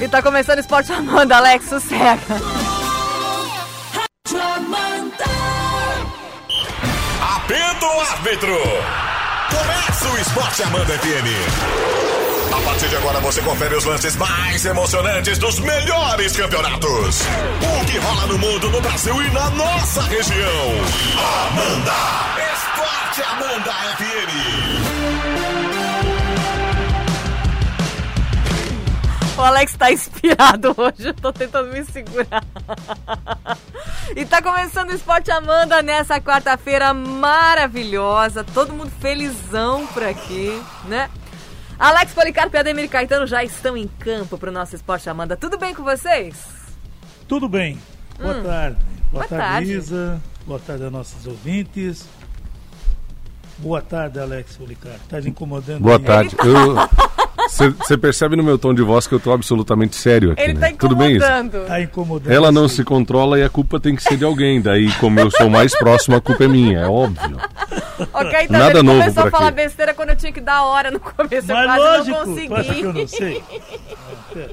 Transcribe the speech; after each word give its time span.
E 0.00 0.08
tá 0.08 0.20
começando 0.20 0.58
o 0.58 0.60
Esporte 0.60 0.92
Amanda, 0.92 1.36
Alex, 1.36 1.68
sossega. 1.68 2.20
Apito 7.36 7.86
o 7.86 8.00
árbitro. 8.00 8.58
Começa 9.50 10.08
o 10.08 10.18
Esporte 10.18 10.62
Amanda 10.64 10.98
FM. 10.98 11.28
A 12.52 12.60
partir 12.66 12.88
de 12.88 12.96
agora 12.96 13.20
você 13.20 13.40
confere 13.42 13.74
os 13.76 13.84
lances 13.84 14.16
mais 14.16 14.64
emocionantes 14.64 15.38
dos 15.38 15.58
melhores 15.60 16.36
campeonatos. 16.36 17.20
O 17.80 17.84
que 17.84 17.98
rola 17.98 18.26
no 18.26 18.38
mundo, 18.38 18.70
no 18.70 18.80
Brasil 18.80 19.22
e 19.22 19.30
na 19.30 19.50
nossa 19.50 20.02
região. 20.02 20.70
Amanda! 21.48 21.92
Esporte 22.52 23.22
Amanda 23.22 23.72
FM. 23.96 25.43
O 29.36 29.40
Alex 29.40 29.74
tá 29.76 29.90
inspirado 29.90 30.72
hoje, 30.78 31.08
eu 31.08 31.14
tô 31.14 31.32
tentando 31.32 31.72
me 31.72 31.84
segurar. 31.84 32.44
E 34.14 34.24
tá 34.24 34.40
começando 34.40 34.90
o 34.90 34.94
Esporte 34.94 35.30
Amanda 35.30 35.82
nessa 35.82 36.20
quarta-feira 36.20 36.94
maravilhosa. 36.94 38.44
Todo 38.44 38.72
mundo 38.72 38.92
felizão 39.00 39.86
por 39.88 40.04
aqui, 40.04 40.62
né? 40.86 41.10
Alex 41.76 42.12
Policarpo 42.12 42.54
e 42.56 42.58
Ademir 42.60 42.88
Caetano 42.88 43.26
já 43.26 43.42
estão 43.42 43.76
em 43.76 43.88
campo 43.88 44.38
pro 44.38 44.52
nosso 44.52 44.76
Esporte 44.76 45.10
Amanda. 45.10 45.36
Tudo 45.36 45.58
bem 45.58 45.74
com 45.74 45.82
vocês? 45.82 46.36
Tudo 47.26 47.48
bem. 47.48 47.80
Boa 48.20 48.36
Hum. 48.36 48.42
tarde. 48.44 48.76
Boa, 49.10 49.10
Boa 49.10 49.26
tarde, 49.26 49.44
tarde. 49.44 49.72
Isa. 49.72 50.22
Boa 50.46 50.60
tarde 50.60 50.84
a 50.84 50.90
nossos 50.90 51.26
ouvintes. 51.26 52.06
Boa 53.58 53.80
tarde, 53.80 54.18
Alex 54.18 54.56
Policar. 54.56 54.92
Tá 55.08 55.20
te 55.20 55.28
incomodando? 55.28 55.80
Boa 55.80 55.96
aí? 55.96 56.02
tarde. 56.02 56.36
Você 57.46 57.96
percebe 57.98 58.36
no 58.36 58.42
meu 58.42 58.58
tom 58.58 58.72
de 58.74 58.82
voz 58.82 59.06
que 59.06 59.14
eu 59.14 59.20
tô 59.20 59.30
absolutamente 59.30 59.94
sério 59.96 60.32
aqui, 60.32 60.42
Ele 60.42 60.54
né? 60.54 60.70
tá 60.70 60.76
Tudo 60.78 60.96
bem 60.96 61.16
isso? 61.16 61.24
incomodando. 61.26 61.66
Tá 61.66 61.80
incomodando. 61.80 62.32
Ela 62.32 62.50
não 62.50 62.68
sim. 62.68 62.76
se 62.76 62.84
controla 62.84 63.38
e 63.38 63.42
a 63.44 63.48
culpa 63.50 63.78
tem 63.78 63.94
que 63.94 64.02
ser 64.02 64.16
de 64.16 64.24
alguém. 64.24 64.60
Daí, 64.62 64.90
como 64.94 65.20
eu 65.20 65.30
sou 65.30 65.48
mais 65.50 65.76
próximo, 65.78 66.16
a 66.16 66.20
culpa 66.20 66.44
é 66.44 66.48
minha, 66.48 66.80
é 66.80 66.86
óbvio. 66.88 67.36
Ok, 68.12 68.32
então 68.44 68.58
Nada 68.58 68.78
ele 68.78 68.82
novo 68.82 68.98
começou 69.00 69.24
a 69.26 69.30
falar 69.30 69.48
aqui. 69.48 69.56
besteira 69.56 69.94
quando 69.94 70.10
eu 70.10 70.16
tinha 70.16 70.32
que 70.32 70.40
dar 70.40 70.64
hora 70.64 70.90
no 70.90 70.98
começo. 70.98 71.52
eu 71.52 71.54
Mas 71.54 71.66
quase 71.66 72.10
lógico, 72.10 72.48
não 72.50 72.56
acha 72.56 72.74
que 72.74 72.80
eu 72.82 72.92
consegui. 72.92 73.00
não 73.00 73.08
sei? 73.08 73.42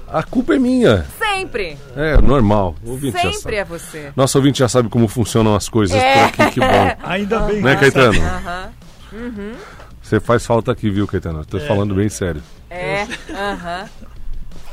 A 0.09 0.23
culpa 0.23 0.55
é 0.55 0.59
minha. 0.59 1.05
Sempre. 1.17 1.77
É 1.95 2.21
normal. 2.21 2.75
O 2.85 2.91
ouvinte 2.91 3.13
já 3.23 3.31
Sempre 3.31 3.55
é 3.55 3.59
sabe. 3.65 3.69
você. 3.79 4.11
Nosso 4.15 4.37
ouvinte 4.37 4.59
já 4.59 4.67
sabe 4.69 4.89
como 4.89 5.07
funcionam 5.07 5.55
as 5.55 5.67
coisas 5.69 5.95
É. 5.97 6.27
por 6.27 6.43
aqui, 6.43 6.53
que 6.55 6.59
bom. 6.59 6.95
Ainda 7.03 7.39
bem. 7.39 7.61
Né, 7.61 7.75
Caetano? 7.77 8.13
sabe. 8.19 8.69
Aham. 9.13 9.55
Você 10.01 10.19
faz 10.19 10.45
falta 10.45 10.71
aqui, 10.71 10.89
viu, 10.89 11.07
Caetano? 11.07 11.39
Eu 11.39 11.45
Tô 11.45 11.59
falando 11.61 11.93
bem 11.95 12.09
sério. 12.09 12.41
É, 12.69 13.03
aham. 13.29 13.89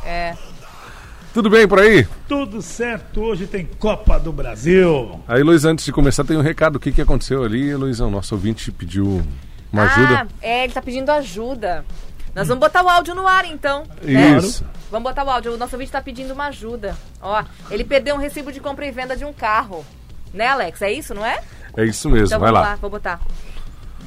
É. 0.04 0.34
Tudo 1.34 1.50
bem 1.50 1.68
por 1.68 1.78
aí? 1.78 2.06
Tudo 2.26 2.62
certo. 2.62 3.20
Hoje 3.20 3.46
tem 3.46 3.66
Copa 3.78 4.18
do 4.18 4.32
Brasil. 4.32 5.20
Aí, 5.28 5.42
Luiz, 5.42 5.64
antes 5.64 5.84
de 5.84 5.92
começar, 5.92 6.24
tem 6.24 6.36
um 6.36 6.40
recado. 6.42 6.76
O 6.76 6.80
que, 6.80 6.90
que 6.90 7.02
aconteceu 7.02 7.44
ali, 7.44 7.74
Luizão? 7.74 8.10
Nosso 8.10 8.34
ouvinte 8.34 8.72
pediu 8.72 9.22
uma 9.72 9.82
ajuda. 9.84 10.22
Ah, 10.22 10.26
é, 10.40 10.64
ele 10.64 10.72
tá 10.72 10.80
pedindo 10.82 11.10
ajuda. 11.10 11.84
Nós 12.34 12.48
vamos 12.48 12.60
botar 12.60 12.82
o 12.82 12.88
áudio 12.88 13.14
no 13.14 13.26
ar, 13.26 13.44
então. 13.44 13.84
né? 14.02 14.38
Isso. 14.38 14.64
Vamos 14.90 15.10
botar 15.10 15.24
o 15.24 15.30
áudio. 15.30 15.52
O 15.54 15.58
nosso 15.58 15.74
ouvinte 15.74 15.92
tá 15.92 16.00
pedindo 16.00 16.32
uma 16.32 16.46
ajuda. 16.46 16.96
Ó, 17.20 17.44
ele 17.70 17.84
perdeu 17.84 18.14
um 18.14 18.18
recibo 18.18 18.50
de 18.50 18.60
compra 18.60 18.86
e 18.86 18.90
venda 18.90 19.16
de 19.16 19.24
um 19.24 19.32
carro. 19.32 19.84
Né, 20.32 20.46
Alex? 20.46 20.80
É 20.82 20.92
isso, 20.92 21.14
não 21.14 21.24
é? 21.24 21.40
É 21.76 21.84
isso 21.84 22.08
mesmo, 22.08 22.26
Então 22.26 22.40
vai 22.40 22.50
vamos 22.50 22.64
lá. 22.66 22.70
lá, 22.72 22.76
vou 22.76 22.90
botar. 22.90 23.20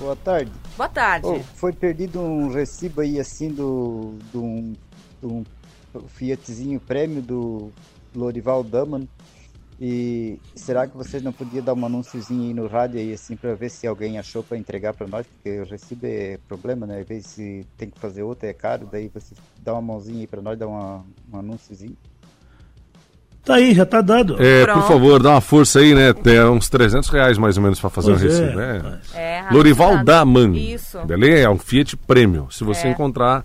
Boa 0.02 0.16
tarde. 0.16 0.52
Boa 0.76 0.90
tarde. 0.90 1.28
Oh, 1.28 1.40
foi 1.40 1.72
perdido 1.72 2.20
um 2.20 2.52
recibo 2.52 3.02
aí 3.02 3.20
assim 3.20 3.50
do, 3.50 4.16
do 4.34 4.44
um, 4.44 4.74
do 5.22 5.30
um 5.30 5.46
Fiatzinho 6.08 6.80
prêmio 6.80 7.22
do 7.22 7.72
Lorival 8.16 8.64
Daman. 8.64 9.08
E 9.80 10.40
será 10.56 10.88
que 10.88 10.98
vocês 10.98 11.22
não 11.22 11.32
podiam 11.32 11.64
dar 11.64 11.76
um 11.76 11.86
anúnciozinho 11.86 12.48
aí 12.48 12.54
no 12.54 12.66
rádio 12.66 13.00
aí 13.00 13.14
assim 13.14 13.36
para 13.36 13.54
ver 13.54 13.70
se 13.70 13.86
alguém 13.86 14.18
achou 14.18 14.42
para 14.42 14.58
entregar 14.58 14.96
para 14.96 15.06
nós? 15.06 15.28
Porque 15.28 15.60
o 15.60 15.66
recibo 15.66 16.08
é 16.08 16.40
problema, 16.48 16.88
né? 16.88 17.02
Às 17.02 17.08
vezes 17.08 17.28
se 17.28 17.68
tem 17.78 17.88
que 17.88 18.00
fazer 18.00 18.24
outro 18.24 18.48
é 18.48 18.54
caro, 18.54 18.90
daí 18.92 19.08
vocês 19.08 19.40
dá 19.60 19.74
uma 19.74 19.84
mãozinha 19.84 20.22
aí 20.22 20.28
para 20.28 20.42
nós, 20.42 20.58
dá 20.58 20.68
uma, 20.68 21.06
um 21.32 21.38
anúnciozinho. 21.38 21.96
Tá 23.44 23.56
aí, 23.56 23.74
já 23.74 23.86
tá 23.86 24.02
dado. 24.02 24.36
É, 24.40 24.66
por 24.66 24.74
Pronto. 24.74 24.88
favor, 24.88 25.22
dá 25.24 25.32
uma 25.32 25.42
força 25.42 25.80
aí, 25.80 25.96
né? 25.96 26.14
Tem 26.14 26.40
uns 26.44 26.70
300 26.70 27.10
reais 27.10 27.38
mais 27.40 27.58
ou 27.58 27.64
menos 27.64 27.80
pra 27.80 27.90
fazer 27.90 28.12
Pois 28.12 28.22
um 28.24 28.26
é, 28.26 28.30
recibo. 28.30 28.56
né? 28.58 28.82
mas- 28.84 29.16
É, 29.16 29.44
Lorival 29.52 29.88
anunciado. 29.88 30.06
Daman. 30.06 30.52
Isso. 30.56 31.00
Beleza? 31.06 31.40
É 31.46 31.50
um 31.50 31.58
Fiat 31.58 31.98
Premium. 31.98 32.50
Se 32.52 32.64
você 32.64 32.88
É. 32.88 32.92
encontrar, 32.92 33.44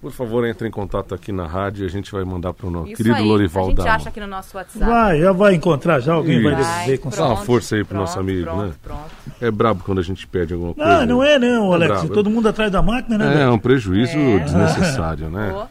por 0.00 0.10
favor, 0.10 0.44
entre 0.44 0.66
em 0.66 0.70
contato 0.72 1.14
aqui 1.14 1.30
na 1.30 1.46
rádio 1.46 1.84
e 1.84 1.86
a 1.86 1.88
gente 1.88 2.10
vai 2.10 2.24
mandar 2.24 2.52
pro 2.52 2.68
nosso 2.72 2.88
Isso 2.88 2.96
querido 2.96 3.14
aí. 3.14 3.24
Lorival 3.24 3.62
A 3.62 3.68
gente 3.68 3.76
Daman. 3.76 3.90
acha 3.92 4.08
aqui 4.08 4.18
no 4.20 4.26
nosso 4.26 4.56
WhatsApp. 4.56 4.84
Vai, 4.84 5.20
já 5.20 5.30
vai 5.32 5.54
encontrar 5.54 6.00
já. 6.00 6.14
Alguém 6.14 6.42
vai 6.42 6.60
Isso. 6.60 6.80
dizer 6.80 6.98
com 6.98 7.08
Dá 7.08 7.24
uma 7.26 7.36
força 7.36 7.76
aí 7.76 7.84
pro 7.84 7.90
pronto, 7.94 8.00
nosso 8.00 8.18
amigo, 8.18 8.42
pronto, 8.46 8.62
né? 8.64 8.72
Pronto. 8.82 9.10
É 9.40 9.48
brabo 9.52 9.84
quando 9.84 10.00
a 10.00 10.02
gente 10.02 10.26
pede 10.26 10.54
alguma 10.54 10.74
coisa. 10.74 11.06
Não, 11.06 11.18
não 11.18 11.22
é 11.22 11.38
não, 11.38 11.72
Alex. 11.72 11.92
brabo. 11.92 12.08
Todo 12.14 12.28
mundo 12.28 12.48
atrás 12.48 12.68
da 12.72 12.82
máquina, 12.82 13.16
né? 13.16 13.42
É, 13.42 13.44
é 13.44 13.48
um 13.48 13.60
prejuízo 13.60 14.18
É. 14.18 14.38
desnecessário, 14.40 15.30
né? 15.30 15.50
Boa. 15.52 15.68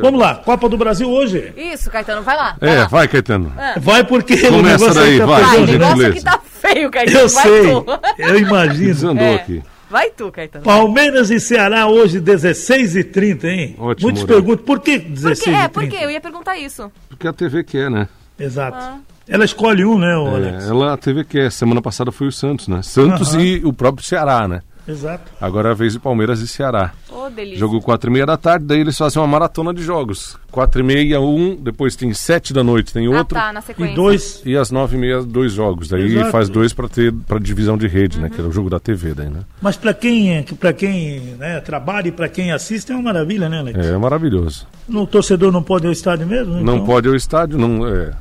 Vamos 0.00 0.18
lá, 0.20 0.36
Copa 0.36 0.68
do 0.68 0.76
Brasil 0.78 1.08
hoje. 1.10 1.52
Isso, 1.56 1.90
Caetano, 1.90 2.22
vai 2.22 2.36
lá. 2.36 2.56
vai 2.60 2.70
É, 2.70 2.78
lá. 2.80 2.86
vai, 2.86 3.06
Caetano. 3.08 3.52
Vai 3.80 4.02
porque 4.04 4.34
o 4.34 4.50
Começa 4.50 4.78
negócio 4.78 4.94
daí, 4.94 5.12
aí 5.12 5.18
tá 5.18 5.26
vai, 5.26 5.42
Vai, 5.42 5.56
por 5.56 5.62
o 5.62 5.72
negócio 5.72 6.06
aqui 6.06 6.22
tá 6.24 6.40
feio, 6.42 6.90
Caetano. 6.90 7.18
Eu 7.18 7.28
vai 7.28 7.42
sei, 7.42 7.62
tu. 7.62 7.84
eu 8.18 8.38
imagino. 8.38 8.86
Desandou 8.86 9.24
É. 9.26 9.34
aqui. 9.34 9.62
Vai 9.90 10.10
tu, 10.10 10.32
Caetano. 10.32 10.64
Palmeiras 10.64 11.30
e 11.30 11.38
Ceará 11.38 11.86
hoje, 11.86 12.18
16h30, 12.20 13.44
hein? 13.44 13.76
Ótimo 13.78 14.06
Muitos 14.08 14.22
horário. 14.24 14.42
perguntam, 14.42 14.64
por 14.64 14.80
que 14.80 14.98
Por 14.98 15.08
quê? 15.08 15.12
16h30? 15.12 15.54
É, 15.64 15.68
por 15.68 15.86
quê? 15.86 15.98
Eu 16.00 16.10
ia 16.10 16.20
perguntar 16.20 16.56
isso. 16.56 16.90
Porque 17.08 17.28
a 17.28 17.32
TV 17.32 17.62
quer, 17.62 17.90
né? 17.90 18.08
Exato. 18.38 18.76
Ah. 18.80 18.98
Ela 19.28 19.44
escolhe 19.44 19.84
um, 19.84 19.98
né, 19.98 20.16
o 20.16 20.28
É, 20.28 20.34
Alex? 20.34 20.68
ela, 20.68 20.92
a 20.94 20.96
TV 20.96 21.24
quer. 21.24 21.50
Semana 21.52 21.80
passada 21.80 22.10
foi 22.10 22.26
o 22.26 22.32
Santos, 22.32 22.68
né? 22.68 22.82
Santos 22.82 23.34
Aham. 23.34 23.42
e 23.42 23.64
o 23.64 23.72
próprio 23.72 24.04
Ceará, 24.04 24.48
né? 24.48 24.60
Exato. 24.86 25.32
Agora 25.40 25.70
é 25.70 25.72
a 25.72 25.74
vez 25.74 25.94
de 25.94 25.98
Palmeiras 25.98 26.40
e 26.40 26.48
Ceará. 26.48 26.92
Ô, 27.10 27.30
delícia. 27.30 27.58
Jogo 27.58 27.80
4 27.80 28.10
e 28.10 28.12
meia 28.12 28.26
da 28.26 28.36
tarde, 28.36 28.66
daí 28.66 28.80
eles 28.80 28.96
fazem 28.98 29.20
uma 29.20 29.26
maratona 29.26 29.72
de 29.72 29.82
jogos. 29.82 30.36
4 30.50 30.80
e 30.80 30.84
meia, 30.84 31.20
um, 31.20 31.56
depois 31.56 31.96
tem 31.96 32.12
7 32.12 32.52
da 32.52 32.62
noite, 32.62 32.92
tem 32.92 33.06
Ah, 33.06 33.18
outro. 33.18 33.34
tá, 33.34 33.52
na 33.52 33.60
sequência. 33.62 33.92
E 33.92 33.94
dois. 33.96 34.42
E 34.44 34.56
às 34.56 34.70
9 34.70 34.96
e 34.96 35.00
meia, 35.00 35.22
dois 35.22 35.52
jogos. 35.52 35.88
Daí 35.88 36.04
Exato. 36.16 36.30
faz 36.30 36.48
dois 36.50 36.72
pra 36.74 36.86
ter 36.88 37.12
pra 37.12 37.38
divisão 37.38 37.78
de 37.78 37.86
rede, 37.88 38.16
Uhum. 38.18 38.24
né? 38.24 38.30
Que 38.30 38.40
é 38.40 38.44
o 38.44 38.52
jogo 38.52 38.68
da 38.68 38.78
TV 38.78 39.14
daí, 39.14 39.30
né? 39.30 39.40
Mas 39.62 39.76
para 39.76 39.94
quem, 39.94 40.42
para 40.60 40.72
quem 40.74 41.20
né, 41.38 41.60
trabalha 41.60 42.08
e 42.08 42.12
para 42.12 42.28
quem 42.28 42.52
assiste 42.52 42.92
é 42.92 42.94
uma 42.94 43.04
maravilha, 43.04 43.48
né, 43.48 43.60
Alex? 43.60 43.78
É 43.78 43.96
maravilhoso. 43.96 44.66
O 44.88 45.06
torcedor 45.06 45.50
não 45.50 45.62
pode 45.62 45.86
ir 45.86 45.88
ao 45.88 45.92
estádio 45.92 46.26
mesmo? 46.26 46.54
Não 46.62 46.74
então? 46.74 46.84
pode 46.86 47.08
ir 47.08 47.10
ao 47.10 47.16
estádio, 47.16 47.56
não. 47.58 47.86
É. 47.88 48.12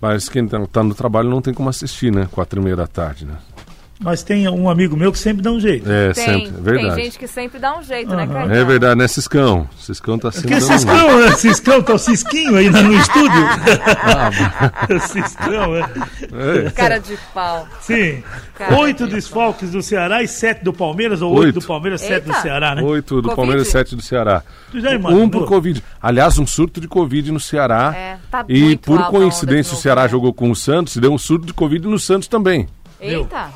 Mas 0.00 0.28
quem 0.28 0.46
tá, 0.46 0.58
tá 0.66 0.82
no 0.82 0.94
trabalho 0.94 1.30
não 1.30 1.40
tem 1.40 1.54
como 1.54 1.68
assistir, 1.68 2.12
né? 2.12 2.28
4 2.32 2.60
e 2.60 2.64
meia 2.64 2.76
da 2.76 2.86
tarde, 2.86 3.24
né? 3.24 3.34
Mas 4.00 4.22
tem 4.24 4.48
um 4.48 4.68
amigo 4.68 4.96
meu 4.96 5.12
que 5.12 5.18
sempre 5.18 5.40
dá 5.40 5.52
um 5.52 5.60
jeito. 5.60 5.88
É, 5.90 6.12
Tem, 6.12 6.24
sempre. 6.24 6.50
tem 6.52 6.62
Verdade. 6.62 7.02
gente 7.04 7.18
que 7.18 7.28
sempre 7.28 7.58
dá 7.60 7.78
um 7.78 7.82
jeito, 7.82 8.10
né, 8.14 8.24
Aham. 8.24 8.32
Caetano? 8.32 8.54
É 8.54 8.64
verdade, 8.64 8.96
né, 8.96 9.06
Ciscão? 9.08 9.68
Ciscão 9.78 10.18
tá 10.18 10.32
sempre 10.32 10.48
Que 10.48 10.54
dando 10.60 10.64
um- 10.72 10.78
Ciscão, 10.78 11.20
né? 11.20 11.32
Ciscão, 11.36 11.82
tá 11.82 11.94
o 11.94 11.98
Cisquinho 11.98 12.56
aí 12.56 12.68
no 12.68 12.92
estúdio. 12.94 13.30
Ah, 14.02 14.30
Ciscão, 15.06 15.76
é. 15.76 15.80
É. 16.66 16.70
Cara 16.70 16.98
de 16.98 17.16
pau. 17.32 17.66
Sim. 17.80 18.22
Cara, 18.56 18.76
Oito 18.78 19.06
desfalques 19.06 19.70
do 19.70 19.80
Ceará 19.82 20.22
e 20.22 20.28
sete 20.28 20.64
do 20.64 20.72
Palmeiras, 20.72 21.22
ou 21.22 21.32
oito 21.32 21.46
Oito. 21.46 21.60
do 21.60 21.66
Palmeiras, 21.66 22.00
sete 22.00 22.24
do. 22.26 22.34
Ceará, 22.34 22.74
né? 22.74 22.82
Oito 22.82 23.16
do 23.16 23.28
Covid? 23.28 23.36
Palmeiras, 23.36 23.68
sete 23.68 23.94
do 23.96 24.02
Ceará. 24.02 24.42
Tu 24.72 24.80
já 24.80 24.92
imaginou? 24.92 25.24
Um 25.24 25.28
por 25.28 25.46
Covid. 25.46 25.82
Aliás, 26.02 26.36
um 26.38 26.46
surto 26.46 26.80
de 26.80 26.88
Covid 26.88 27.30
no 27.32 27.38
Ceará. 27.40 27.94
É, 27.96 28.16
tá 28.30 28.44
e 28.48 28.60
muito 28.64 28.80
por 28.86 28.98
de 29.02 29.08
coincidência 29.10 29.74
o 29.74 29.76
Ceará 29.76 30.02
né? 30.02 30.08
jogou 30.08 30.32
com 30.34 30.50
o 30.50 30.56
Santos 30.56 30.96
e 30.96 31.00
deu 31.00 31.12
um 31.12 31.18
surto 31.18 31.46
de 31.46 31.54
Covid 31.54 31.86
no 31.86 31.98
Santos 31.98 32.26
também. 32.28 32.66
Eita, 33.00 33.48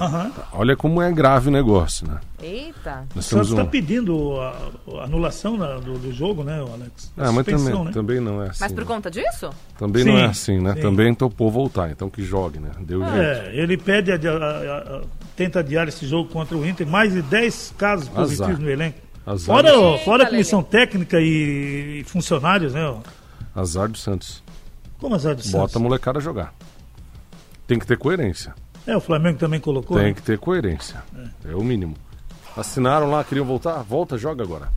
Aham. 0.00 0.32
Olha 0.52 0.76
como 0.76 1.00
é 1.02 1.10
grave 1.12 1.48
o 1.48 1.52
negócio, 1.52 2.06
né? 2.08 2.18
eita. 2.42 3.06
Nós 3.14 3.26
O 3.26 3.28
Santos 3.28 3.50
está 3.50 3.62
um... 3.62 3.66
pedindo 3.66 4.40
a, 4.40 4.70
a 5.00 5.04
anulação 5.04 5.56
da- 5.56 5.78
do, 5.78 5.98
do 5.98 6.12
jogo, 6.12 6.42
né, 6.42 6.58
Alex? 6.60 7.12
Ah, 7.16 7.30
mas 7.32 7.34
Suspensão, 7.46 7.64
também, 7.70 7.84
né? 7.84 7.92
também 7.92 8.20
não 8.20 8.42
é 8.42 8.48
assim. 8.48 8.58
Mas 8.60 8.72
por 8.72 8.80
né? 8.80 8.86
conta 8.86 9.10
disso? 9.10 9.50
Também 9.78 10.02
Sim, 10.02 10.10
não 10.10 10.18
é 10.18 10.24
assim, 10.26 10.60
né? 10.60 10.74
sim. 10.74 10.80
Também 10.80 11.14
topou 11.14 11.50
voltar, 11.50 11.90
então 11.90 12.10
que 12.10 12.22
jogue, 12.24 12.58
né? 12.58 12.70
Deu 12.80 13.00
jeito. 13.00 13.16
É, 13.16 13.54
ele 13.56 13.76
pede, 13.76 14.10
a- 14.10 14.16
a- 14.16 14.96
a- 14.98 15.02
tenta 15.36 15.60
adiar 15.60 15.86
esse 15.88 16.06
jogo 16.06 16.28
contra 16.30 16.56
o 16.56 16.66
Inter, 16.66 16.86
mais 16.86 17.12
de 17.12 17.22
10 17.22 17.74
casos 17.78 18.08
positivos 18.08 18.50
Azar. 18.50 18.60
no 18.60 18.70
elenco. 18.70 18.98
Azar, 19.24 19.46
Fora, 19.56 19.68
Eita, 19.70 20.04
fora 20.04 20.22
a 20.22 20.26
Lelê. 20.26 20.30
comissão 20.30 20.62
técnica 20.64 21.20
e, 21.20 22.00
e 22.00 22.04
funcionários, 22.04 22.74
né? 22.74 22.92
azar 23.54 23.88
do 23.88 23.96
Santos. 23.98 24.42
Como 24.98 25.14
azar 25.14 25.34
do 25.36 25.42
Santos? 25.42 25.52
Bota 25.60 25.78
a 25.78 25.80
molecada 25.80 26.18
a 26.18 26.22
jogar. 26.22 26.52
Tem 27.68 27.78
que 27.78 27.86
ter 27.86 27.96
coerência. 27.96 28.52
É, 28.86 28.96
o 28.96 29.00
Flamengo 29.00 29.38
também 29.38 29.60
colocou. 29.60 29.96
Tem 29.96 30.08
né? 30.08 30.14
que 30.14 30.22
ter 30.22 30.38
coerência. 30.38 31.02
É 31.48 31.54
o 31.54 31.62
mínimo. 31.62 31.94
Assinaram 32.56 33.10
lá, 33.10 33.22
queriam 33.24 33.46
voltar? 33.46 33.82
Volta, 33.82 34.18
joga 34.18 34.42
agora. 34.42 34.68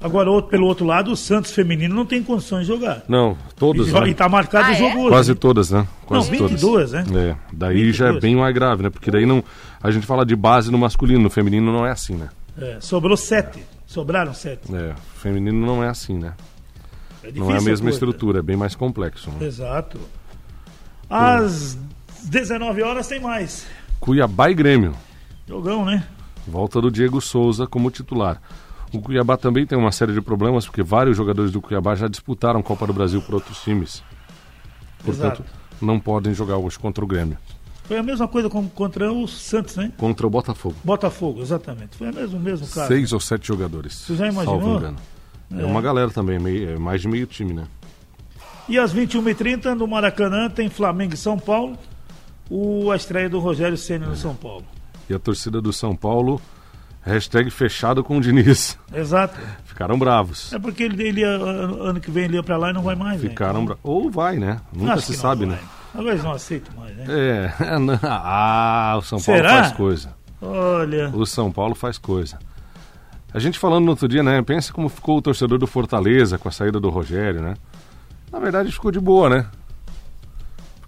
Agora, 0.00 0.30
outro, 0.30 0.50
pelo 0.50 0.66
outro 0.66 0.84
lado, 0.84 1.10
o 1.10 1.16
Santos 1.16 1.50
feminino 1.52 1.94
não 1.94 2.04
tem 2.04 2.22
condições 2.22 2.62
de 2.66 2.66
jogar. 2.66 3.02
Não, 3.08 3.36
todas, 3.56 3.88
E, 3.88 3.92
né? 3.92 4.08
e 4.08 4.14
tá 4.14 4.28
marcado 4.28 4.66
Ah, 4.66 4.70
o 4.70 4.72
é? 4.72 4.76
jogo 4.76 4.98
hoje. 5.00 5.08
Quase 5.10 5.34
todas, 5.34 5.70
né? 5.70 5.78
Não, 5.80 6.06
Quase 6.06 6.30
22, 6.30 6.92
né? 6.92 7.04
É, 7.14 7.36
daí 7.52 7.92
já 7.92 8.06
é 8.06 8.12
22. 8.12 8.20
bem 8.22 8.36
mais 8.36 8.54
grave, 8.54 8.82
né? 8.82 8.90
Porque 8.90 9.10
daí 9.10 9.24
não. 9.24 9.42
A 9.82 9.90
gente 9.90 10.06
fala 10.06 10.24
de 10.26 10.36
base 10.36 10.70
no 10.70 10.78
masculino, 10.78 11.20
no 11.22 11.30
feminino 11.30 11.72
não 11.72 11.86
é 11.86 11.90
assim, 11.90 12.14
né? 12.14 12.28
É, 12.58 12.78
sobrou 12.80 13.16
sete. 13.16 13.62
Sobraram 13.86 14.34
sete. 14.34 14.74
É, 14.74 14.94
feminino 15.14 15.64
não 15.64 15.82
é 15.82 15.88
assim, 15.88 16.18
né? 16.18 16.34
É 17.22 17.30
Não 17.32 17.50
é 17.50 17.54
a 17.58 17.60
mesma 17.60 17.70
coisa. 17.84 17.90
estrutura, 17.90 18.38
é 18.40 18.42
bem 18.42 18.56
mais 18.56 18.74
complexo. 18.74 19.30
né? 19.30 19.46
Exato. 19.46 19.98
Às 21.08 21.78
19 22.28 22.82
horas 22.82 23.06
tem 23.08 23.20
mais. 23.20 23.66
Cuiabá 24.00 24.50
e 24.50 24.54
Grêmio. 24.54 24.94
Jogão, 25.48 25.84
né? 25.84 26.06
Volta 26.46 26.80
do 26.80 26.90
Diego 26.90 27.20
Souza 27.20 27.66
como 27.66 27.90
titular. 27.90 28.40
O 28.92 29.00
Cuiabá 29.00 29.36
também 29.36 29.66
tem 29.66 29.76
uma 29.76 29.90
série 29.92 30.12
de 30.12 30.20
problemas, 30.20 30.64
porque 30.66 30.82
vários 30.82 31.16
jogadores 31.16 31.50
do 31.50 31.60
Cuiabá 31.60 31.94
já 31.94 32.08
disputaram 32.08 32.62
Copa 32.62 32.86
do 32.86 32.92
Brasil 32.92 33.20
por 33.22 33.34
outros 33.34 33.60
times. 33.62 34.02
Portanto, 35.04 35.42
Exato. 35.42 35.44
não 35.80 35.98
podem 36.00 36.32
jogar 36.34 36.56
hoje 36.56 36.78
contra 36.78 37.04
o 37.04 37.06
Grêmio. 37.06 37.36
Foi 37.84 37.98
a 37.98 38.02
mesma 38.02 38.26
coisa 38.26 38.48
como 38.50 38.68
contra 38.70 39.12
o 39.12 39.28
Santos, 39.28 39.76
né? 39.76 39.92
Contra 39.96 40.26
o 40.26 40.30
Botafogo. 40.30 40.74
Botafogo, 40.82 41.40
exatamente. 41.40 41.96
Foi 41.96 42.10
o 42.10 42.14
mesmo, 42.14 42.40
mesmo 42.40 42.66
caso. 42.66 42.88
Seis 42.88 43.12
ou 43.12 43.20
sete 43.20 43.46
jogadores. 43.46 43.92
Você 43.94 44.16
já 44.16 44.26
imaginou? 44.28 44.60
Salvo 44.60 44.76
engano. 44.78 44.96
É, 45.56 45.64
uma 45.64 45.80
galera 45.80 46.10
também, 46.10 46.38
meio- 46.40 46.70
é 46.70 46.78
mais 46.78 47.00
de 47.00 47.06
meio 47.08 47.26
time, 47.26 47.52
né? 47.52 47.64
E 48.68 48.76
às 48.78 48.92
21h30, 48.92 49.74
no 49.74 49.86
Maracanã, 49.86 50.48
tem 50.50 50.68
Flamengo 50.68 51.14
e 51.14 51.16
São 51.16 51.38
Paulo. 51.38 51.78
O, 52.48 52.90
a 52.90 52.96
estreia 52.96 53.28
do 53.28 53.38
Rogério 53.38 53.76
Senna 53.76 54.06
no 54.06 54.16
São 54.16 54.34
Paulo. 54.34 54.64
E 55.08 55.14
a 55.14 55.18
torcida 55.18 55.60
do 55.60 55.72
São 55.72 55.94
Paulo, 55.96 56.40
hashtag 57.02 57.50
fechado 57.50 58.02
com 58.04 58.18
o 58.18 58.20
Diniz. 58.20 58.78
Exato. 58.92 59.38
Ficaram 59.64 59.98
bravos. 59.98 60.52
É 60.52 60.58
porque 60.58 60.84
ele, 60.84 61.02
ele 61.02 61.22
ano 61.22 62.00
que 62.00 62.10
vem 62.10 62.24
ele 62.24 62.36
ia 62.36 62.42
pra 62.42 62.56
lá 62.56 62.70
e 62.70 62.72
não 62.72 62.82
vai 62.82 62.94
mais. 62.96 63.22
né? 63.22 63.28
Ficaram 63.28 63.64
bravos. 63.64 63.80
Ou 63.84 64.10
vai, 64.10 64.36
né? 64.38 64.60
Nunca 64.72 64.94
Acho 64.94 65.02
se 65.06 65.14
sabe, 65.14 65.44
vai. 65.46 65.56
né? 65.56 65.62
Agora 65.94 66.10
eles 66.10 66.24
não 66.24 66.32
aceitam 66.32 66.74
mais, 66.76 66.94
né? 66.96 67.04
É, 67.08 67.52
ah, 68.02 68.94
o 68.98 69.02
São 69.02 69.20
Paulo 69.20 69.40
Será? 69.40 69.62
faz 69.62 69.72
coisa. 69.72 70.14
Olha. 70.42 71.08
O 71.14 71.24
São 71.24 71.50
Paulo 71.50 71.74
faz 71.74 71.98
coisa. 71.98 72.38
A 73.32 73.38
gente 73.38 73.58
falando 73.58 73.84
no 73.84 73.90
outro 73.90 74.06
dia, 74.08 74.22
né? 74.22 74.40
Pensa 74.42 74.72
como 74.72 74.88
ficou 74.88 75.18
o 75.18 75.22
torcedor 75.22 75.58
do 75.58 75.66
Fortaleza 75.66 76.38
com 76.38 76.48
a 76.48 76.52
saída 76.52 76.78
do 76.80 76.88
Rogério, 76.90 77.40
né? 77.40 77.54
Na 78.32 78.38
verdade 78.38 78.70
ficou 78.72 78.90
de 78.90 79.00
boa, 79.00 79.28
né? 79.28 79.46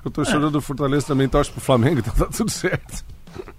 O 0.08 0.10
torcedor 0.10 0.50
do 0.50 0.60
Fortaleza 0.62 1.06
também 1.06 1.28
torce 1.28 1.50
pro 1.50 1.60
Flamengo, 1.60 1.98
então 1.98 2.14
tá 2.14 2.26
tudo 2.26 2.50
certo. 2.50 3.04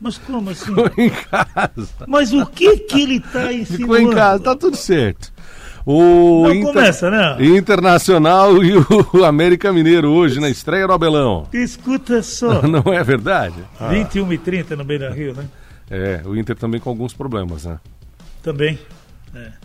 Mas 0.01 0.17
como 0.17 0.49
assim? 0.49 0.65
Ficou 0.65 0.91
em 0.97 1.09
casa. 1.09 1.89
Mas 2.07 2.33
o 2.33 2.43
que 2.47 2.75
que 2.79 3.01
ele 3.03 3.19
tá 3.19 3.53
ensinando? 3.53 3.77
Ficou 3.83 3.97
em 3.99 4.09
casa, 4.09 4.43
tá 4.43 4.55
tudo 4.55 4.75
certo. 4.75 5.31
O 5.85 6.47
Não 6.47 6.61
começa, 6.61 7.09
né? 7.09 7.37
Internacional 7.39 8.63
e 8.63 8.73
o 8.77 9.23
América 9.23 9.71
Mineiro 9.71 10.09
hoje 10.09 10.39
na 10.39 10.49
estreia 10.49 10.87
do 10.87 10.93
Abelão. 10.93 11.47
Escuta 11.53 12.21
só. 12.23 12.61
Não 12.67 12.91
é 12.91 13.03
verdade? 13.03 13.55
21 13.89 14.33
e 14.33 14.37
30 14.39 14.75
no 14.75 14.83
Beira 14.83 15.13
Rio, 15.13 15.35
né? 15.35 15.45
É, 15.89 16.21
o 16.25 16.35
Inter 16.35 16.55
também 16.55 16.79
com 16.79 16.89
alguns 16.89 17.13
problemas, 17.13 17.65
né? 17.65 17.79
Também. 18.41 18.79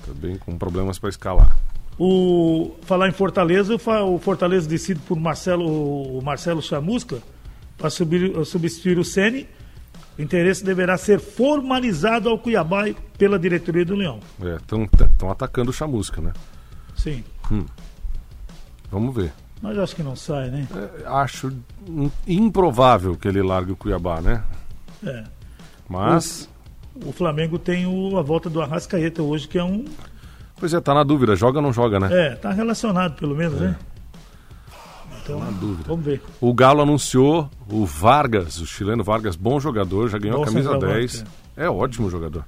Também 0.06 0.36
com 0.36 0.56
problemas 0.58 0.98
para 0.98 1.08
escalar. 1.08 1.56
O, 1.98 2.74
falar 2.82 3.08
em 3.08 3.12
Fortaleza, 3.12 3.74
o 3.76 4.14
o 4.14 4.18
Fortaleza 4.18 4.68
decide 4.68 5.00
por 5.00 5.18
Marcelo, 5.18 5.64
o 6.18 6.22
Marcelo 6.22 6.60
Chamusca 6.60 7.22
para 7.78 7.88
substituir 7.90 8.98
o 8.98 9.04
Ceni. 9.04 9.46
O 10.18 10.22
interesse 10.22 10.64
deverá 10.64 10.96
ser 10.96 11.18
formalizado 11.20 12.28
ao 12.28 12.38
Cuiabá 12.38 12.84
pela 13.18 13.38
diretoria 13.38 13.84
do 13.84 13.94
Leão. 13.96 14.20
Estão 15.10 15.30
atacando 15.30 15.70
o 15.70 15.72
Chamusca, 15.74 16.20
né? 16.20 16.32
Sim. 16.96 17.22
Vamos 18.90 19.14
ver. 19.14 19.32
Mas 19.60 19.78
acho 19.78 19.96
que 19.96 20.02
não 20.02 20.14
sai, 20.14 20.50
né? 20.50 20.68
É, 20.74 21.06
acho 21.06 21.52
im- 21.88 22.10
improvável 22.26 23.16
que 23.16 23.26
ele 23.26 23.42
largue 23.42 23.72
o 23.72 23.76
Cuiabá, 23.76 24.20
né? 24.20 24.42
É. 25.04 25.24
Mas, 25.88 26.48
O 27.04 27.10
Flamengo 27.12 27.58
tem 27.58 27.86
o- 27.86 28.16
a 28.18 28.22
volta 28.22 28.48
do 28.48 28.62
Arrascaeta 28.62 29.20
hoje, 29.20 29.48
que 29.48 29.58
é 29.58 29.64
um. 29.64 29.84
Pois 30.58 30.74
é, 30.74 30.80
tá 30.80 30.94
na 30.94 31.02
dúvida, 31.02 31.36
joga 31.36 31.58
ou 31.58 31.62
não 31.62 31.72
joga, 31.72 31.98
né? 32.00 32.08
É, 32.10 32.34
tá 32.34 32.50
relacionado 32.52 33.16
pelo 33.16 33.34
menos, 33.34 33.60
né? 33.60 33.76
Então, 35.22 35.38
na 35.38 35.50
dúvida. 35.50 35.84
vamos 35.86 36.04
ver. 36.04 36.22
O 36.40 36.52
Galo 36.52 36.82
anunciou 36.82 37.50
o 37.68 37.86
Vargas, 37.86 38.60
o 38.60 38.66
chileno 38.66 39.02
Vargas, 39.02 39.36
bom 39.36 39.58
jogador, 39.58 40.08
já 40.08 40.18
ganhou 40.18 40.38
Bom 40.38 40.42
a 40.42 40.46
camisa 40.46 40.70
centroavante, 40.70 41.16
10. 41.16 41.24
É 41.56 41.68
ótimo 41.68 42.10
jogador. 42.10 42.44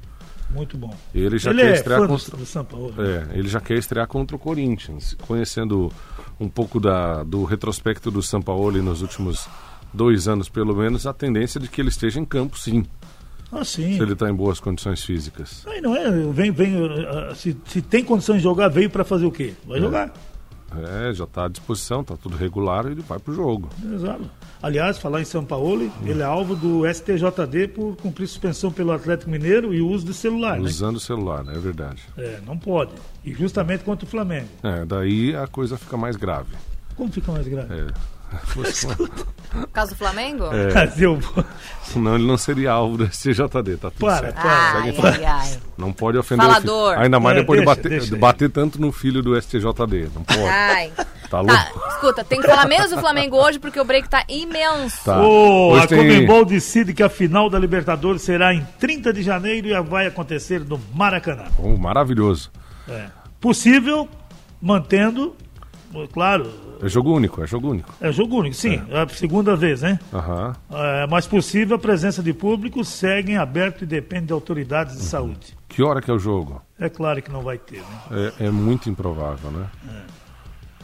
Muito 0.50 0.76
bom. 0.76 0.94
Ele 1.14 1.38
já 1.38 1.50
Ele 1.50 1.62
quer 1.62 1.70
é 1.70 1.74
estrear 1.74 2.06
contra. 2.06 2.30
do, 2.30 2.36
do 2.36 2.46
São 2.46 2.64
Paulo. 2.64 2.94
É, 2.98 3.36
ele 3.36 3.48
já 3.48 3.60
quer 3.60 3.78
estrear 3.78 4.06
contra 4.06 4.36
o 4.36 4.38
Corinthians. 4.38 5.16
Conhecendo 5.26 5.90
um 6.38 6.48
pouco 6.48 6.78
da, 6.78 7.24
do 7.24 7.44
retrospecto 7.44 8.10
do 8.10 8.22
Sampaoli 8.22 8.80
nos 8.80 9.02
últimos 9.02 9.48
dois 9.92 10.28
anos, 10.28 10.48
pelo 10.48 10.74
menos, 10.76 11.06
a 11.06 11.12
tendência 11.12 11.58
de 11.58 11.68
que 11.68 11.80
ele 11.80 11.88
esteja 11.88 12.20
em 12.20 12.24
campo, 12.24 12.58
sim, 12.58 12.84
Ah, 13.52 13.64
sim. 13.64 13.96
se 13.96 14.02
ele 14.02 14.12
está 14.12 14.28
em 14.28 14.34
boas 14.34 14.58
condições 14.60 15.04
físicas. 15.04 15.64
Aí 15.66 15.80
não 15.80 15.96
é, 15.96 16.10
vem, 16.32 16.50
vem, 16.50 16.74
ah, 17.06 17.34
se, 17.34 17.56
se 17.66 17.80
tem 17.80 18.04
condição 18.04 18.36
de 18.36 18.42
jogar, 18.42 18.68
veio 18.68 18.90
para 18.90 19.04
fazer 19.04 19.26
o 19.26 19.30
quê? 19.30 19.54
Vai 19.66 19.80
jogar. 19.80 20.12
É, 20.74 21.12
já 21.14 21.24
está 21.24 21.44
à 21.44 21.48
disposição, 21.48 22.00
está 22.00 22.16
tudo 22.16 22.36
regular 22.36 22.86
e 22.86 22.92
ele 22.92 23.02
vai 23.02 23.18
pro 23.18 23.32
jogo. 23.32 23.70
Exato. 23.94 24.28
Aliás, 24.62 24.98
falar 24.98 25.20
em 25.20 25.24
São 25.24 25.44
Paulo, 25.44 25.90
ele 26.04 26.20
é 26.20 26.24
alvo 26.24 26.56
do 26.56 26.82
STJD 26.92 27.68
por 27.68 27.96
cumprir 27.96 28.26
suspensão 28.26 28.72
pelo 28.72 28.92
Atlético 28.92 29.30
Mineiro 29.30 29.72
e 29.72 29.80
uso 29.80 30.04
de 30.04 30.12
celular, 30.12 30.58
né? 30.58 30.64
Usando 30.64 30.96
o 30.96 31.00
celular, 31.00 31.44
né? 31.44 31.54
é 31.54 31.58
verdade. 31.58 32.02
É, 32.18 32.40
não 32.44 32.58
pode. 32.58 32.92
E 33.24 33.32
justamente 33.32 33.84
contra 33.84 34.04
o 34.04 34.08
Flamengo. 34.08 34.48
É, 34.62 34.84
daí 34.84 35.36
a 35.36 35.46
coisa 35.46 35.78
fica 35.78 35.96
mais 35.96 36.16
grave. 36.16 36.54
Como 36.96 37.12
fica 37.12 37.30
mais 37.30 37.46
grave? 37.46 37.72
É. 37.72 37.86
Caso 39.72 39.92
do 39.92 39.96
Flamengo? 39.96 40.44
É. 40.46 40.92
Eu- 40.98 41.18
Senão 41.84 42.16
ele 42.16 42.26
não 42.26 42.36
seria 42.36 42.72
alvo 42.72 42.96
do 42.98 43.04
STJD, 43.06 43.76
tá 43.76 43.90
tudo 43.90 44.00
Para, 44.00 44.18
certo. 44.18 44.34
para. 44.42 44.80
Ai, 44.80 44.94
ai, 45.02 45.24
ai. 45.24 45.58
Não 45.78 45.92
pode 45.92 46.18
ofender 46.18 46.44
Falador. 46.46 46.90
filho. 46.90 47.02
Ainda 47.04 47.20
mais 47.20 47.36
É, 47.36 47.40
depois 47.40 47.60
deixa, 47.60 47.74
de 47.74 47.82
bater, 47.82 47.98
deixa 48.00 48.16
bater 48.16 48.50
tanto 48.50 48.80
no 48.80 48.90
filho 48.90 49.22
do 49.22 49.36
STJD. 49.40 50.10
Não 50.14 50.24
pode. 50.24 50.40
Ai. 50.48 50.92
Tá 51.30 51.40
louco? 51.40 51.54
Tá, 51.80 51.88
escuta, 51.88 52.24
tem 52.24 52.40
que 52.40 52.46
falar 52.46 52.66
menos 52.66 52.90
do 52.90 52.98
Flamengo 52.98 53.36
hoje 53.36 53.58
porque 53.58 53.80
o 53.80 53.84
break 53.84 54.08
tá 54.08 54.24
imenso. 54.28 55.04
Tá. 55.04 55.20
Hoje 55.20 55.84
a 55.84 55.86
tem- 55.88 55.98
Comembol 55.98 56.44
decide 56.44 56.92
que 56.92 57.02
a 57.02 57.08
final 57.08 57.48
da 57.48 57.58
Libertadores 57.58 58.22
será 58.22 58.52
em 58.54 58.64
30 58.78 59.12
de 59.12 59.22
janeiro 59.22 59.68
e 59.68 59.80
vai 59.82 60.06
acontecer 60.06 60.60
no 60.60 60.80
Maracanã. 60.94 61.44
Oh, 61.58 61.76
maravilhoso. 61.76 62.50
É. 62.88 63.06
Possível, 63.40 64.08
mantendo, 64.60 65.34
claro, 66.12 66.50
É 66.82 66.88
jogo 66.88 67.12
único, 67.14 67.42
é 67.42 67.46
jogo 67.46 67.70
único. 67.70 67.92
é 68.00 68.12
jogo 68.12 68.36
único, 68.38 68.54
sim, 68.56 68.80
é 68.90 69.00
a 69.02 69.08
segunda 69.08 69.56
vez, 69.56 69.82
né? 69.82 69.98
Aham. 70.12 70.54
É, 70.70 71.06
mas 71.08 71.26
possível 71.26 71.76
a 71.76 71.78
presença 71.78 72.22
de 72.22 72.32
público 72.32 72.84
segue 72.84 73.32
em 73.32 73.36
aberto 73.36 73.82
e 73.84 73.86
depende 73.86 74.26
de 74.26 74.32
autoridades 74.32 74.94
Uhum. 74.94 75.00
de 75.00 75.04
saúde. 75.06 75.58
Que 75.68 75.82
hora 75.82 76.00
que 76.02 76.10
é 76.10 76.14
o 76.14 76.18
jogo? 76.18 76.60
É 76.78 76.88
claro 76.88 77.20
que 77.22 77.30
não 77.30 77.42
vai 77.42 77.58
ter, 77.58 77.78
né? 77.80 78.32
É, 78.38 78.46
é 78.46 78.50
muito 78.50 78.88
improvável, 78.90 79.50
né? 79.50 79.66
É. 79.88 80.02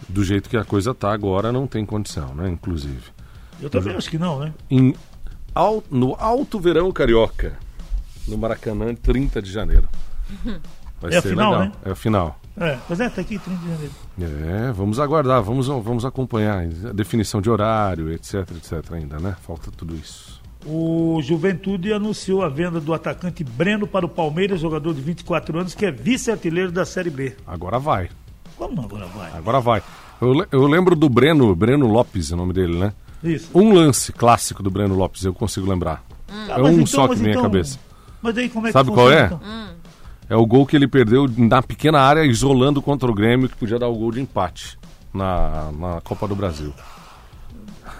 Do 0.08 0.24
jeito 0.24 0.48
que 0.50 0.56
a 0.56 0.64
coisa 0.64 0.94
tá 0.94 1.12
agora, 1.12 1.52
não 1.52 1.66
tem 1.66 1.84
condição, 1.86 2.34
né? 2.34 2.48
Inclusive. 2.48 3.02
Eu 3.60 3.70
também 3.70 3.94
acho 3.94 4.10
que 4.10 4.18
não, 4.18 4.40
né? 4.40 4.52
Em, 4.70 4.94
al- 5.54 5.84
no 5.90 6.14
Alto 6.18 6.58
Verão 6.58 6.90
Carioca, 6.90 7.54
no 8.26 8.36
Maracanã, 8.36 8.94
30 8.94 9.40
de 9.40 9.50
janeiro. 9.52 9.88
Vai 11.00 11.12
É 11.14 11.16
a 11.18 11.22
ser 11.22 11.30
final, 11.30 11.52
legal. 11.52 11.66
né? 11.66 11.72
É 11.84 11.90
a 11.92 11.94
final. 11.94 12.40
É, 12.58 12.76
pois 12.86 13.00
é, 13.00 13.08
tá 13.08 13.20
aqui 13.22 13.38
30 13.38 13.60
de 13.60 13.68
janeiro. 13.70 13.92
É, 14.68 14.72
vamos 14.72 15.00
aguardar, 15.00 15.42
vamos, 15.42 15.68
vamos 15.68 16.04
acompanhar 16.04 16.64
a 16.88 16.92
definição 16.92 17.40
de 17.40 17.48
horário, 17.48 18.12
etc, 18.12 18.46
etc 18.56 18.92
ainda, 18.92 19.18
né? 19.18 19.34
Falta 19.46 19.70
tudo 19.74 19.94
isso. 19.96 20.40
O 20.66 21.20
Juventude 21.22 21.92
anunciou 21.92 22.42
a 22.42 22.48
venda 22.48 22.78
do 22.80 22.94
atacante 22.94 23.42
Breno 23.42 23.86
para 23.86 24.06
o 24.06 24.08
Palmeiras, 24.08 24.60
jogador 24.60 24.94
de 24.94 25.00
24 25.00 25.58
anos, 25.58 25.74
que 25.74 25.86
é 25.86 25.90
vice-artilheiro 25.90 26.70
da 26.70 26.84
Série 26.84 27.10
B. 27.10 27.34
Agora 27.46 27.78
vai, 27.78 28.10
Como 28.56 28.80
agora 28.82 29.06
vai? 29.06 29.32
agora 29.32 29.60
vai. 29.60 29.82
Eu, 30.20 30.46
eu 30.52 30.66
lembro 30.68 30.94
do 30.94 31.08
Breno, 31.08 31.52
Breno 31.56 31.88
Lopes, 31.88 32.30
é 32.30 32.34
o 32.34 32.36
nome 32.36 32.52
dele, 32.52 32.78
né? 32.78 32.92
Isso. 33.24 33.48
Um 33.54 33.72
lance 33.72 34.12
clássico 34.12 34.62
do 34.62 34.70
Breno 34.70 34.94
Lopes, 34.94 35.24
eu 35.24 35.32
consigo 35.34 35.68
lembrar. 35.68 36.04
Ah, 36.28 36.46
é 36.50 36.58
mas 36.62 36.70
um 36.70 36.72
então- 36.74 36.86
só 36.86 37.02
que 37.04 37.08
mas 37.14 37.20
vem 37.20 37.28
à 37.28 37.32
então- 37.32 37.42
cabeça. 37.42 37.78
Mas 38.20 38.38
aí 38.38 38.48
como 38.48 38.66
é 38.68 38.72
Sabe 38.72 38.90
que 38.90 38.94
qual 38.94 39.06
funciona, 39.08 39.24
é? 39.24 39.26
então? 39.26 39.40
É 40.32 40.36
o 40.36 40.46
gol 40.46 40.64
que 40.64 40.74
ele 40.74 40.88
perdeu 40.88 41.30
na 41.36 41.60
pequena 41.60 42.00
área, 42.00 42.24
isolando 42.24 42.80
contra 42.80 43.10
o 43.10 43.12
Grêmio, 43.12 43.50
que 43.50 43.54
podia 43.54 43.78
dar 43.78 43.88
o 43.88 43.94
gol 43.94 44.10
de 44.10 44.18
empate 44.18 44.78
na, 45.12 45.70
na 45.72 46.00
Copa 46.00 46.26
do 46.26 46.34
Brasil. 46.34 46.72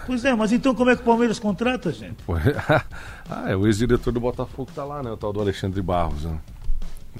Pois 0.07 0.25
é, 0.25 0.33
mas 0.33 0.51
então 0.51 0.73
como 0.73 0.89
é 0.89 0.95
que 0.95 1.03
o 1.03 1.05
Palmeiras 1.05 1.37
contrata, 1.37 1.91
gente? 1.91 2.17
Ah, 3.29 3.51
é 3.51 3.55
o 3.55 3.67
ex-diretor 3.67 4.11
do 4.11 4.19
Botafogo 4.19 4.65
que 4.65 4.73
tá 4.73 4.83
lá, 4.83 5.03
né? 5.03 5.11
O 5.11 5.15
tal 5.15 5.31
do 5.31 5.39
Alexandre 5.39 5.79
Barros. 5.79 6.23
Né? 6.23 6.35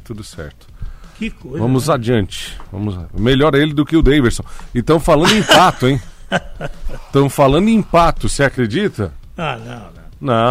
Tudo 0.03 0.23
certo. 0.23 0.67
Que 1.15 1.29
coisa. 1.29 1.59
Vamos 1.59 1.87
né? 1.87 1.93
adiante. 1.93 2.57
Vamos... 2.71 2.97
Melhor 3.13 3.53
ele 3.53 3.73
do 3.73 3.85
que 3.85 3.95
o 3.95 4.01
Daverson. 4.01 4.43
E 4.73 4.79
estão 4.79 4.99
falando 4.99 5.31
em 5.33 5.43
pato, 5.43 5.87
hein? 5.87 6.01
Estão 7.05 7.29
falando 7.29 7.69
em 7.69 7.83
pato, 7.83 8.27
você 8.27 8.43
acredita? 8.43 9.13
Ah, 9.37 9.57
não, 9.57 9.75
não. 9.75 10.03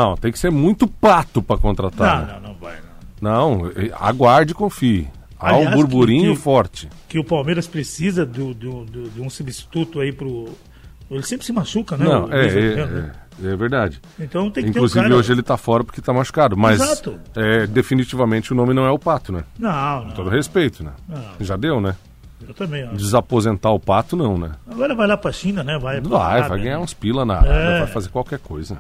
Não, 0.09 0.17
tem 0.17 0.31
que 0.31 0.39
ser 0.39 0.51
muito 0.51 0.87
pato 0.87 1.43
para 1.43 1.59
contratar. 1.59 2.21
Não, 2.21 2.27
né? 2.27 2.33
não, 2.35 2.49
não 2.51 2.55
vai, 2.55 2.81
não. 3.23 3.71
Aguarde 3.99 4.53
e 4.53 4.55
confie. 4.55 5.09
Há 5.39 5.55
um 5.55 5.57
Aliás, 5.57 5.75
burburinho 5.75 6.31
que- 6.33 6.37
que- 6.37 6.43
forte. 6.43 6.89
Que 7.09 7.19
o 7.19 7.25
Palmeiras 7.25 7.67
precisa 7.67 8.25
do, 8.27 8.53
do- 8.55 8.85
do- 8.85 9.09
de 9.11 9.21
um 9.21 9.29
substituto 9.31 9.99
aí 10.01 10.13
pro, 10.13 10.49
Ele 11.11 11.23
sempre 11.25 11.45
se 11.45 11.53
machuca, 11.53 11.97
né? 11.97 12.05
Não, 12.07 12.27
o 12.27 12.33
é, 12.33 12.47
é, 12.47 12.87
né? 12.87 13.13
é, 13.43 13.47
é 13.53 13.57
verdade. 13.57 14.01
Então 14.19 14.51
tem 14.51 14.65
que 14.65 14.71
Inclusive 14.71 15.01
ter 15.01 15.07
um 15.07 15.09
cara... 15.11 15.17
hoje 15.21 15.33
ele 15.33 15.43
tá 15.43 15.57
fora 15.57 15.83
porque 15.85 16.01
tá 16.01 16.13
machucado, 16.13 16.57
mas 16.57 16.81
Exato. 16.81 17.19
é, 17.37 17.67
definitivamente 17.67 18.53
o 18.53 18.55
nome 18.57 18.73
não 18.73 18.87
é 18.87 18.91
o 18.91 18.99
Pato, 18.99 19.31
né? 19.33 19.45
Não, 19.59 20.05
não. 20.07 20.11
Todo 20.13 20.31
respeito, 20.31 20.83
né? 20.85 20.93
Não. 21.09 21.21
Já 21.41 21.57
deu, 21.57 21.81
né? 21.81 21.95
Eu 22.49 22.55
também 22.55 22.83
acho. 22.85 22.97
Desaposentar 22.97 23.71
o 23.73 23.79
Pato, 23.81 24.17
não, 24.17 24.39
né? 24.39 24.53
Agora 24.71 24.95
vai 24.95 25.07
lá 25.07 25.17
pra 25.17 25.31
China, 25.33 25.63
né? 25.63 25.79
Vai, 25.79 26.01
Vai, 26.01 26.49
vai 26.49 26.59
ganhar 26.61 26.79
né? 26.79 26.83
uns 26.85 26.95
pila 26.95 27.25
na 27.25 27.39
É. 27.45 27.79
vai 27.81 27.89
fazer 27.89 28.09
qualquer 28.09 28.39
coisa. 28.39 28.79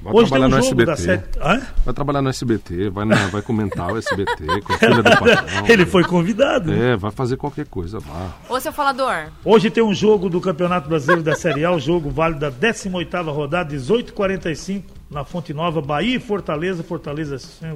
Vai 0.00 0.12
Hoje 0.12 0.30
tem 0.30 0.38
trabalhar 0.38 0.46
um 0.46 0.48
no 0.58 0.62
jogo 0.64 0.82
SBT. 0.82 0.86
da 0.86 0.96
série... 0.96 1.22
Hã? 1.40 1.66
Vai 1.84 1.94
trabalhar 1.94 2.22
no 2.22 2.28
SBT, 2.28 2.88
vai, 2.90 3.04
na- 3.04 3.26
vai 3.26 3.42
comentar 3.42 3.92
o 3.92 3.98
SBT 3.98 4.60
com 4.62 4.72
a 4.72 4.78
filha 4.78 4.94
do 4.96 5.02
patrão. 5.10 5.66
Ele 5.68 5.84
foi 5.84 6.04
convidado. 6.04 6.72
É, 6.72 6.96
vai 6.96 7.10
fazer 7.10 7.36
qualquer 7.36 7.66
coisa 7.66 7.98
lá. 8.08 8.36
Ô, 8.48 8.60
seu 8.60 8.72
falador. 8.72 9.26
Hoje 9.44 9.70
tem 9.70 9.82
um 9.82 9.92
jogo 9.92 10.28
do 10.30 10.40
Campeonato 10.40 10.88
Brasileiro 10.88 11.22
da 11.22 11.34
Série 11.34 11.64
A, 11.64 11.72
o 11.72 11.80
jogo 11.80 12.10
válido 12.10 12.40
da 12.40 12.52
18ª 12.52 13.24
rodada, 13.32 13.74
18h45, 13.74 14.84
na 15.10 15.24
Fonte 15.24 15.52
Nova, 15.52 15.82
Bahia 15.82 16.16
e 16.16 16.20
Fortaleza. 16.20 16.82
Fortaleza 16.84 17.38
sem. 17.38 17.68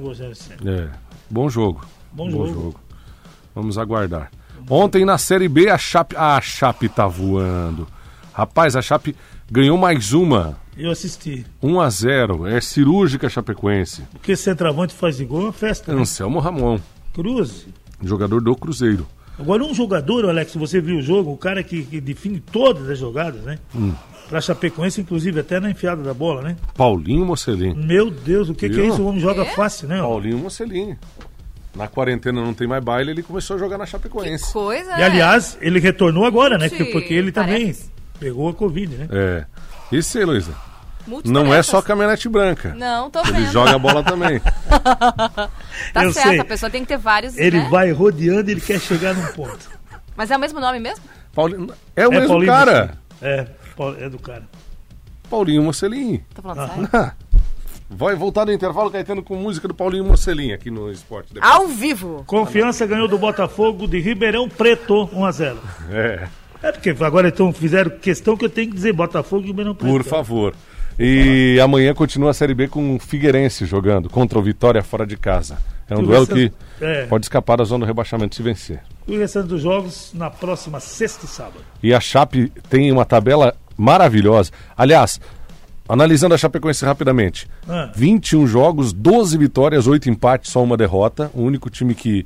É, 0.65 0.87
bom 1.29 1.49
jogo. 1.49 1.85
Bom 2.13 2.29
jogo. 2.31 2.75
Vamos 3.53 3.77
aguardar. 3.77 4.31
Ontem 4.69 5.03
na 5.03 5.17
Série 5.17 5.49
B 5.49 5.69
a 5.69 5.77
Chape, 5.77 6.15
a 6.15 6.39
Chape 6.39 6.87
tá 6.87 7.05
voando. 7.05 7.85
Rapaz, 8.31 8.75
a 8.77 8.81
Chape 8.81 9.13
ganhou 9.51 9.77
mais 9.77 10.13
uma. 10.13 10.55
Eu 10.77 10.91
assisti. 10.91 11.45
1 11.61 11.79
a 11.79 11.89
0 11.89 12.47
É 12.47 12.59
cirúrgica 12.61 13.29
Chapecoense. 13.29 14.01
O 14.15 14.19
que 14.19 14.35
centroavante 14.35 14.93
faz 14.93 15.17
de 15.17 15.25
gol 15.25 15.41
é 15.41 15.43
uma 15.45 15.53
festa. 15.53 15.93
né? 15.93 16.01
Anselmo 16.01 16.39
Ramon, 16.39 16.79
Cruz. 17.13 17.67
jogador 18.03 18.41
do 18.41 18.55
Cruzeiro. 18.55 19.07
Agora, 19.37 19.63
um 19.63 19.73
jogador, 19.73 20.27
Alex, 20.29 20.55
você 20.55 20.79
viu 20.79 20.97
o 20.97 21.01
jogo, 21.01 21.31
o 21.31 21.37
cara 21.37 21.63
que, 21.63 21.83
que 21.83 21.99
define 21.99 22.39
todas 22.39 22.87
as 22.89 22.99
jogadas, 22.99 23.41
né? 23.41 23.57
Hum. 23.75 23.93
Pra 24.29 24.39
Chapecoense, 24.39 25.01
inclusive, 25.01 25.39
até 25.39 25.59
na 25.59 25.69
enfiada 25.71 26.01
da 26.03 26.13
bola, 26.13 26.41
né? 26.41 26.55
Paulinho 26.75 27.25
Mocelin. 27.25 27.73
Meu 27.75 28.09
Deus, 28.11 28.49
o 28.49 28.53
que, 28.55 28.69
que 28.69 28.79
é 28.79 28.87
isso? 28.87 29.01
O 29.01 29.07
homem 29.07 29.19
joga 29.19 29.41
É? 29.43 29.45
fácil, 29.55 29.87
né? 29.87 29.99
Paulinho 29.99 30.37
Mocelin. 30.37 30.95
Na 31.75 31.87
quarentena 31.87 32.41
não 32.43 32.53
tem 32.53 32.67
mais 32.67 32.83
baile, 32.83 33.09
ele 33.11 33.23
começou 33.23 33.55
a 33.55 33.59
jogar 33.59 33.77
na 33.79 33.85
Chapecoense. 33.87 34.53
Coisa, 34.53 34.91
E 34.99 35.03
aliás, 35.03 35.57
ele 35.61 35.79
retornou 35.79 36.25
agora, 36.25 36.57
né? 36.57 36.69
Sim, 36.69 36.85
Porque 36.91 37.13
ele 37.13 37.31
também 37.31 37.61
parece. 37.63 37.89
pegou 38.19 38.47
a 38.49 38.53
Covid, 38.53 38.95
né? 38.95 39.07
É. 39.11 39.45
E 39.93 40.01
você, 40.01 40.25
Luísa? 40.25 40.53
Não 41.25 41.53
é 41.53 41.61
só 41.61 41.81
caminhonete 41.81 42.29
branca. 42.29 42.73
Não, 42.75 43.09
tô 43.11 43.19
Ele 43.21 43.31
vendo. 43.33 43.51
joga 43.51 43.75
a 43.75 43.79
bola 43.79 44.03
também. 44.03 44.39
Tá 45.93 46.03
Eu 46.05 46.13
certo, 46.13 46.29
sei. 46.29 46.39
a 46.39 46.45
pessoa 46.45 46.69
tem 46.69 46.81
que 46.81 46.87
ter 46.87 46.97
vários, 46.97 47.37
Ele 47.37 47.59
né? 47.59 47.67
vai 47.69 47.91
rodeando 47.91 48.49
e 48.49 48.53
ele 48.53 48.61
quer 48.61 48.79
chegar 48.79 49.13
num 49.13 49.25
ponto. 49.33 49.69
Mas 50.15 50.31
é 50.31 50.37
o 50.37 50.39
mesmo 50.39 50.59
nome 50.59 50.79
mesmo? 50.79 51.03
Paulinho... 51.33 51.67
É 51.95 52.07
o 52.07 52.11
É 52.11 52.15
mesmo 52.15 52.27
Paulinho 52.29 52.51
cara. 52.51 52.97
É, 53.21 53.47
é 53.99 54.09
do 54.09 54.19
cara. 54.19 54.43
Paulinho 55.29 55.61
Mocelin. 55.63 56.21
Tô 56.33 56.41
falando 56.41 56.59
Ah. 56.59 56.67
sério? 56.91 57.11
Vai 57.89 58.15
voltar 58.15 58.45
no 58.45 58.51
intervalo, 58.53 58.89
Caetano, 58.89 59.21
com 59.21 59.35
música 59.35 59.67
do 59.67 59.73
Paulinho 59.73 60.03
Mocelin 60.05 60.51
aqui 60.53 60.71
no 60.71 60.89
esporte. 60.91 61.33
Depois. 61.33 61.51
Ao 61.53 61.67
vivo. 61.67 62.23
Confiança 62.25 62.87
ganhou 62.87 63.07
do 63.07 63.17
Botafogo 63.19 63.87
de 63.87 63.99
Ribeirão 63.99 64.47
Preto, 64.49 65.07
1x0. 65.13 65.57
É, 65.91 66.27
É 66.63 66.71
porque 66.71 66.95
agora 67.01 67.27
então 67.27 67.51
fizeram 67.51 67.91
questão 67.91 68.37
que 68.37 68.45
eu 68.45 68.49
tenho 68.49 68.69
que 68.69 68.75
dizer 68.75 68.93
Botafogo 68.93 69.43
e 69.43 69.47
Ribeirão 69.47 69.75
Preto. 69.75 69.91
por 69.91 70.03
favor. 70.03 70.55
E 70.97 71.59
amanhã 71.61 71.93
continua 71.93 72.29
a 72.31 72.33
Série 72.33 72.53
B 72.53 72.67
com 72.67 72.95
o 72.95 72.99
Figueirense 72.99 73.65
jogando 73.65 74.09
contra 74.09 74.39
o 74.39 74.41
Vitória 74.41 74.81
fora 74.81 75.05
de 75.05 75.17
casa. 75.17 75.57
É 75.89 75.95
um 75.95 75.99
Tu 75.99 76.05
duelo 76.05 76.25
que 76.27 76.51
é. 76.79 77.05
pode 77.07 77.25
escapar 77.25 77.57
da 77.57 77.63
zona 77.65 77.85
do 77.85 77.87
rebaixamento 77.87 78.35
se 78.35 78.41
vencer. 78.41 78.79
E 79.07 79.15
o 79.15 79.19
restante 79.19 79.47
dos 79.47 79.61
jogos 79.61 80.11
na 80.13 80.29
próxima 80.29 80.79
sexta 80.79 81.25
e 81.25 81.27
sábado. 81.27 81.59
E 81.81 81.93
a 81.93 81.99
Chape 81.99 82.51
tem 82.69 82.91
uma 82.91 83.03
tabela 83.03 83.53
maravilhosa. 83.75 84.51
Aliás, 84.77 85.19
analisando 85.89 86.33
a 86.33 86.37
Chapecoense 86.37 86.85
rapidamente. 86.85 87.47
Ah. 87.67 87.91
21 87.93 88.47
jogos, 88.47 88.93
12 88.93 89.37
vitórias, 89.37 89.87
8 89.87 90.09
empates, 90.09 90.51
só 90.51 90.63
uma 90.63 90.77
derrota. 90.77 91.29
O 91.33 91.41
único 91.41 91.69
time 91.69 91.93
que... 91.93 92.25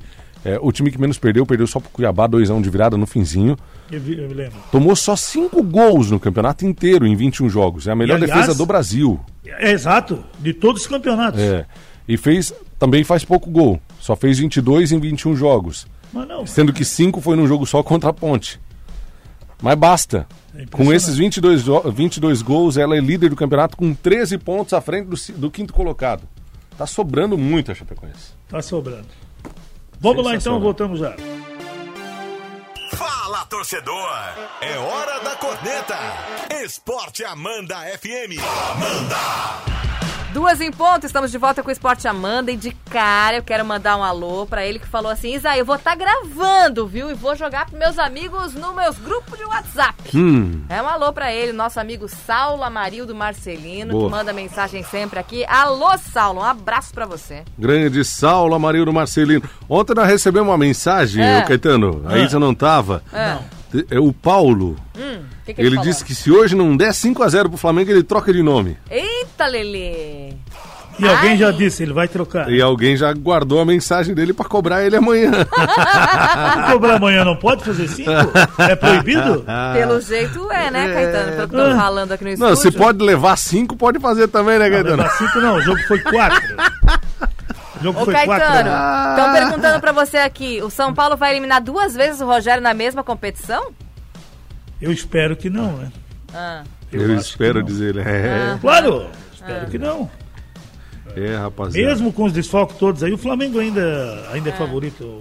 é, 0.54 0.58
o 0.60 0.70
time 0.72 0.90
que 0.90 1.00
menos 1.00 1.18
perdeu, 1.18 1.44
perdeu 1.44 1.66
só 1.66 1.80
pro 1.80 1.90
Cuiabá, 1.90 2.28
2x1 2.28 2.60
de 2.62 2.70
virada 2.70 2.96
no 2.96 3.06
finzinho. 3.06 3.56
Eu, 3.90 4.00
vi- 4.00 4.18
eu 4.18 4.28
me 4.28 4.34
lembro. 4.34 4.58
Tomou 4.72 4.94
só 4.96 5.14
5 5.16 5.62
gols 5.62 6.10
no 6.10 6.18
campeonato 6.20 6.64
inteiro 6.66 7.06
em 7.06 7.14
21 7.16 7.48
jogos. 7.48 7.86
É 7.86 7.92
a 7.92 7.96
melhor 7.96 8.18
E, 8.18 8.22
aliás, 8.24 8.40
defesa 8.40 8.56
do 8.58 8.66
Brasil. 8.66 9.20
É 9.44 9.70
exato, 9.72 10.22
de 10.38 10.52
todos 10.52 10.82
os 10.82 10.86
campeonatos. 10.88 11.40
É. 11.40 11.66
E 12.06 12.16
fez, 12.16 12.52
também 12.78 13.04
faz 13.04 13.24
pouco 13.24 13.50
gol. 13.50 13.80
Só 14.00 14.14
fez 14.16 14.38
22 14.38 14.92
em 14.92 14.98
21 15.00 15.34
jogos. 15.36 15.86
Mas 16.12 16.26
não, 16.26 16.46
Sendo 16.46 16.72
que 16.72 16.84
5 16.84 17.20
foi 17.20 17.36
num 17.36 17.46
jogo 17.46 17.66
só 17.66 17.82
contra 17.82 18.10
a 18.10 18.12
Ponte. 18.12 18.58
Mas 19.60 19.74
basta. 19.76 20.26
É. 20.56 20.64
Com 20.70 20.92
esses 20.92 21.16
22, 21.16 21.62
jo- 21.64 21.90
22 21.90 22.42
gols, 22.42 22.76
ela 22.76 22.96
é 22.96 23.00
líder 23.00 23.28
do 23.30 23.36
campeonato 23.36 23.76
com 23.76 23.92
13 23.92 24.38
pontos 24.38 24.72
à 24.72 24.80
frente 24.80 25.06
do, 25.08 25.16
do 25.40 25.50
quinto 25.50 25.72
colocado. 25.74 26.22
Tá 26.76 26.86
sobrando 26.86 27.36
muito 27.36 27.70
a 27.72 27.74
Chapecoense. 27.74 28.32
tá 28.48 28.62
sobrando. 28.62 29.06
Vamos 30.00 30.24
lá 30.24 30.34
então, 30.34 30.60
voltamos 30.60 31.00
já. 31.00 31.14
Fala, 32.96 33.44
torcedor! 33.46 34.08
É 34.60 34.78
hora 34.78 35.18
da 35.20 35.36
corneta! 35.36 35.96
Esporte 36.62 37.24
Amanda 37.24 37.76
FM. 37.98 38.38
Duas 40.38 40.60
em 40.60 40.70
ponto, 40.70 41.04
estamos 41.04 41.32
de 41.32 41.36
volta 41.36 41.64
com 41.64 41.68
o 41.68 41.72
Esporte 41.72 42.06
Amanda 42.06 42.52
e 42.52 42.56
de 42.56 42.70
cara 42.88 43.38
eu 43.38 43.42
quero 43.42 43.64
mandar 43.64 43.96
um 43.96 44.04
alô 44.04 44.46
pra 44.46 44.64
ele 44.64 44.78
que 44.78 44.86
falou 44.86 45.10
assim, 45.10 45.34
Isa, 45.34 45.56
eu 45.56 45.64
vou 45.64 45.74
estar 45.74 45.96
gravando, 45.96 46.86
viu? 46.86 47.10
E 47.10 47.14
vou 47.14 47.34
jogar 47.34 47.66
pros 47.66 47.76
meus 47.76 47.98
amigos 47.98 48.54
no 48.54 48.72
meus 48.72 48.96
grupos 48.98 49.36
de 49.36 49.44
WhatsApp. 49.44 50.16
Hum, 50.16 50.62
É 50.68 50.80
um 50.80 50.86
alô 50.86 51.12
pra 51.12 51.32
ele, 51.34 51.52
nosso 51.52 51.80
amigo 51.80 52.08
Saulo 52.08 52.62
Amarildo 52.62 53.16
Marcelino, 53.16 53.90
Boa. 53.90 54.04
que 54.04 54.10
manda 54.12 54.32
mensagem 54.32 54.84
sempre 54.84 55.18
aqui. 55.18 55.44
Alô, 55.48 55.98
Saulo, 55.98 56.38
um 56.40 56.44
abraço 56.44 56.94
pra 56.94 57.04
você. 57.04 57.42
grande 57.58 58.04
Saulo 58.04 58.54
Amarildo 58.54 58.92
Marcelino. 58.92 59.42
Ontem 59.68 59.92
nós 59.92 60.06
recebemos 60.06 60.48
uma 60.48 60.56
mensagem, 60.56 61.20
É. 61.20 61.42
Caetano, 61.42 62.04
a 62.06 62.16
É. 62.16 62.22
Isa 62.22 62.38
não 62.38 62.54
tava. 62.54 63.02
É. 63.12 63.38
É 63.90 63.98
o 64.00 64.14
Paulo. 64.14 64.76
Hum, 64.96 65.24
que 65.44 65.52
que 65.52 65.60
ele 65.60 65.68
Ele 65.68 65.76
falou? 65.76 65.90
disse 65.90 66.02
que 66.02 66.14
se 66.14 66.30
hoje 66.30 66.56
não 66.56 66.74
der 66.74 66.90
5x0 66.94 67.50
pro 67.50 67.58
Flamengo, 67.58 67.90
ele 67.90 68.02
troca 68.02 68.32
de 68.32 68.42
nome. 68.42 68.78
Eita, 68.90 69.46
Lelê! 69.46 70.27
E 70.98 71.06
alguém 71.08 71.30
Ai. 71.30 71.36
já 71.36 71.50
disse, 71.50 71.82
ele 71.82 71.92
vai 71.92 72.08
trocar. 72.08 72.50
E 72.50 72.60
alguém 72.60 72.96
já 72.96 73.12
guardou 73.12 73.60
a 73.60 73.64
mensagem 73.64 74.14
dele 74.14 74.32
pra 74.32 74.44
cobrar 74.44 74.84
ele 74.84 74.96
amanhã. 74.96 75.30
Se 76.66 76.72
cobrar 76.72 76.96
amanhã 76.96 77.24
não 77.24 77.36
pode 77.36 77.64
fazer 77.64 77.86
cinco? 77.88 78.10
É 78.58 78.74
proibido? 78.74 79.44
Pelo 79.74 80.00
jeito 80.00 80.50
é, 80.50 80.70
né, 80.70 80.92
Caetano? 80.92 81.32
Pelo 81.36 81.48
que 81.48 81.56
estão 81.56 81.76
falando 81.78 82.12
aqui 82.12 82.24
no 82.24 82.30
estúdio. 82.30 82.48
Não, 82.50 82.56
se 82.56 82.70
pode 82.72 83.04
levar 83.04 83.36
5, 83.36 83.76
pode 83.76 83.98
fazer 84.00 84.28
também, 84.28 84.58
né, 84.58 84.68
Não, 84.68 84.74
Caetano? 84.76 84.96
levar 85.02 85.10
cinco 85.10 85.38
não, 85.40 85.56
o 85.56 85.60
jogo 85.62 85.80
foi 85.86 85.98
quatro. 86.00 86.56
O 87.80 87.82
jogo 87.84 88.00
Ô, 88.00 88.04
foi 88.04 88.14
Caetano, 88.14 88.70
estão 89.10 89.32
perguntando 89.32 89.80
pra 89.80 89.92
você 89.92 90.16
aqui, 90.18 90.60
o 90.62 90.70
São 90.70 90.92
Paulo 90.92 91.16
vai 91.16 91.30
eliminar 91.30 91.62
duas 91.62 91.94
vezes 91.94 92.20
o 92.20 92.26
Rogério 92.26 92.62
na 92.62 92.74
mesma 92.74 93.04
competição? 93.04 93.70
Eu 94.82 94.90
espero 94.90 95.36
que 95.36 95.48
não, 95.48 95.72
né? 95.76 95.92
Ah. 96.34 96.62
Eu, 96.92 97.06
que 97.06 97.12
espero 97.14 97.60
não. 97.60 97.66
dizer. 97.66 97.96
É, 97.98 98.56
Claro, 98.60 99.06
espero 99.32 99.66
que 99.70 99.78
não. 99.78 100.10
É, 101.24 101.36
rapaziada. 101.36 101.88
Mesmo 101.88 102.12
com 102.12 102.24
os 102.24 102.32
desfalques 102.32 102.76
todos 102.76 103.02
aí, 103.02 103.12
o 103.12 103.18
Flamengo 103.18 103.58
ainda, 103.58 104.28
ainda 104.32 104.50
é, 104.50 104.52
favorito. 104.52 105.18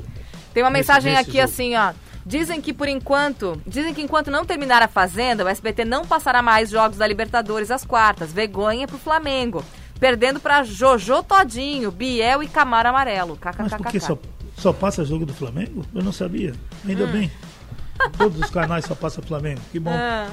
Tem 0.54 0.63
uma 0.63 0.70
Nesse- 0.70 0.88
mensagem 0.89 1.12
nesse 1.13 1.22
aqui 1.30 1.38
jogo. 1.39 1.44
assim, 1.44 1.75
ó. 1.75 1.94
Dizem 2.25 2.60
que 2.60 2.74
por 2.74 2.88
enquanto, 2.89 3.62
dizem 3.66 3.94
que 3.94 4.01
enquanto 4.01 4.30
não 4.30 4.44
terminar 4.46 4.82
a 4.82 4.88
Fazenda, 4.88 5.46
o 5.46 5.48
SBT 5.48 5.86
não 5.86 6.06
passará 6.06 6.42
mais 6.42 6.70
jogos 6.70 6.98
da 6.98 7.08
Libertadores 7.08 7.72
às 7.72 7.86
quartas. 7.86 8.34
Vergonha 8.34 8.86
pro 8.88 8.98
Flamengo. 8.98 9.63
Perdendo 10.00 10.39
pra 10.39 10.62
Jojo 10.63 11.24
Todinho, 11.24 11.89
Biel 11.89 12.44
e 12.44 12.48
Camaro 12.48 12.89
Amarelo. 12.89 13.39
Mas 13.58 13.74
por 13.74 13.88
que 13.88 13.98
KKKK. 13.98 14.00
só, 14.01 14.18
só 14.58 14.74
passa 14.74 15.04
jogo 15.06 15.25
do 15.25 15.34
Flamengo? 15.34 15.86
Eu 15.96 16.04
não 16.04 16.12
sabia. 16.12 16.54
Ainda 16.88 17.06
Hum. 17.06 17.12
bem. 17.12 17.32
Todos 18.18 18.39
os 18.42 18.50
canais 18.51 18.86
só 18.86 18.94
passam 18.94 19.24
Flamengo. 19.24 19.62
Que 19.72 19.80
bom. 19.80 19.89
Ah. 19.92 20.27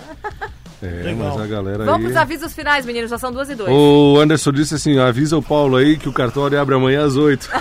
É, 0.82 0.86
Legal. 0.86 1.32
mas 1.32 1.40
a 1.40 1.46
galera 1.46 1.84
Vamos 1.84 2.00
aí... 2.00 2.04
pros 2.04 2.16
avisos 2.16 2.52
finais, 2.52 2.84
meninos. 2.84 3.10
Já 3.10 3.18
são 3.18 3.32
duas 3.32 3.48
e 3.48 3.54
dois. 3.54 3.70
O 3.70 4.18
Anderson 4.20 4.52
disse 4.52 4.74
assim, 4.74 4.98
avisa 4.98 5.36
o 5.36 5.42
Paulo 5.42 5.76
aí 5.76 5.96
que 5.96 6.08
o 6.08 6.12
cartório 6.12 6.60
abre 6.60 6.74
amanhã 6.74 7.04
às 7.04 7.16
8. 7.16 7.48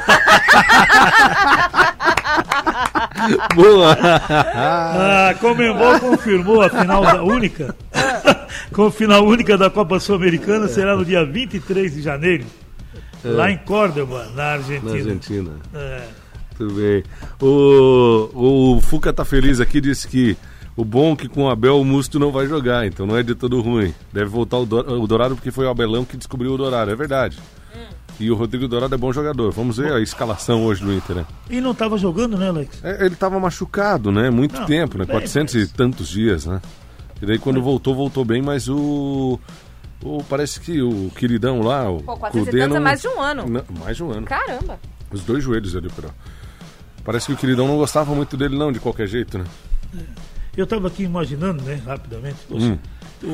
Boa! 3.55 3.98
Ah, 4.29 5.36
Comembol 5.39 6.00
confirmou 6.00 6.62
a 6.62 6.70
final 6.70 7.01
da 7.01 7.24
única. 7.24 7.75
Com 8.74 8.88
a 8.88 8.91
final 8.91 9.25
única 9.25 9.58
da 9.58 9.70
Copa 9.70 10.00
Sul-Americana 10.00 10.67
será 10.67 10.96
no 10.96 11.05
dia 11.05 11.25
23 11.25 11.93
de 11.93 12.01
janeiro. 12.01 12.46
Lá 13.24 13.50
em 13.50 13.58
Córdoba, 13.58 14.27
na 14.36 14.43
Argentina. 14.53 14.91
Na 14.91 14.98
Argentina. 14.98 15.51
É. 15.74 16.01
Muito 16.60 16.75
bem. 16.75 17.03
O, 17.41 18.75
o 18.75 18.82
Fuca 18.82 19.13
tá 19.13 19.24
feliz 19.24 19.60
aqui, 19.62 19.79
disse 19.79 20.08
que 20.08 20.38
o 20.75 20.84
bom 20.86 21.13
é 21.13 21.15
que 21.15 21.27
com 21.27 21.44
o 21.44 21.50
Abel 21.50 21.80
o 21.80 21.86
Musto 21.86 22.20
não 22.20 22.32
vai 22.32 22.48
jogar, 22.48 22.86
então 22.88 23.06
não 23.06 23.18
é 23.18 23.24
de 23.24 23.36
todo 23.36 23.62
ruim. 23.62 23.94
Deve 24.12 24.30
voltar 24.30 24.58
o, 24.58 24.65
Do- 24.65 25.01
o 25.01 25.08
Dourado 25.08 25.36
porque 25.36 25.51
foi 25.51 25.65
o 25.65 25.70
Abelão 25.70 26.03
que 26.06 26.18
descobriu 26.18 26.53
o 26.53 26.58
Dourado, 26.58 26.89
é 26.92 26.96
verdade. 26.96 27.38
E 28.20 28.30
o 28.30 28.36
Rodrigo 28.36 28.68
Dourado 28.68 28.94
é 28.94 28.98
bom 28.98 29.12
jogador. 29.12 29.51
Vamos 29.51 29.77
ver 29.77 29.92
a 29.92 30.00
escalação 30.00 30.63
hoje 30.65 30.84
do 30.86 30.94
Inter, 30.94 31.15
né? 31.15 31.25
E 31.50 31.60
não 31.60 31.72
estava 31.72 31.98
jogando, 31.98 32.38
né, 32.38 32.48
Alex? 32.50 32.80
É, 32.84 33.06
ele 33.08 33.15
tava 33.15 33.39
machucado, 33.39 34.12
né? 34.12 34.30
Muito 34.30 34.56
Não, 34.60 34.65
tempo, 34.68 34.98
né? 35.00 35.06
bem, 35.06 35.13
400 35.15 35.56
mas- 35.56 35.63
e 35.63 35.74
tantos 35.74 36.08
dias, 36.10 36.46
né? 36.46 36.62
E 37.22 37.25
daí 37.25 37.39
quando 37.39 37.62
voltou, 37.62 37.96
voltou 37.96 38.24
bem, 38.24 38.39
mas 38.42 38.70
o. 38.70 39.39
o 40.03 40.24
parece 40.30 40.60
que 40.60 40.80
o 40.82 41.10
queridão 41.15 41.62
lá, 41.62 41.89
o 41.89 42.03
Pô, 42.03 42.15
400 42.18 42.50
Cudê 42.50 42.62
é 42.63 42.68
não- 42.68 42.80
mais 42.82 43.01
de 43.01 43.08
um 43.08 43.20
ano. 43.20 43.50
Não, 43.50 43.63
mais 43.84 43.98
de 43.98 44.03
um 44.03 44.12
ano. 44.12 44.27
Caramba. 44.27 44.80
Os 45.12 45.22
dois 45.24 45.44
joelhos 45.44 45.75
ali. 45.75 45.89
Parece 47.03 47.27
que 47.27 47.34
o 47.34 47.38
queridão 47.38 47.68
não 47.68 47.77
gostava 47.77 48.13
muito 48.13 48.38
dele, 48.38 48.56
não, 48.56 48.72
de 48.72 48.80
qualquer 48.80 49.08
jeito, 49.08 49.39
né? 49.39 49.46
Eu 50.56 50.66
estava 50.66 50.88
aqui 50.88 51.04
imaginando, 51.04 51.64
né, 51.64 51.82
rapidamente. 51.86 52.38
Poxa, 52.48 52.66
Hum. 52.68 52.78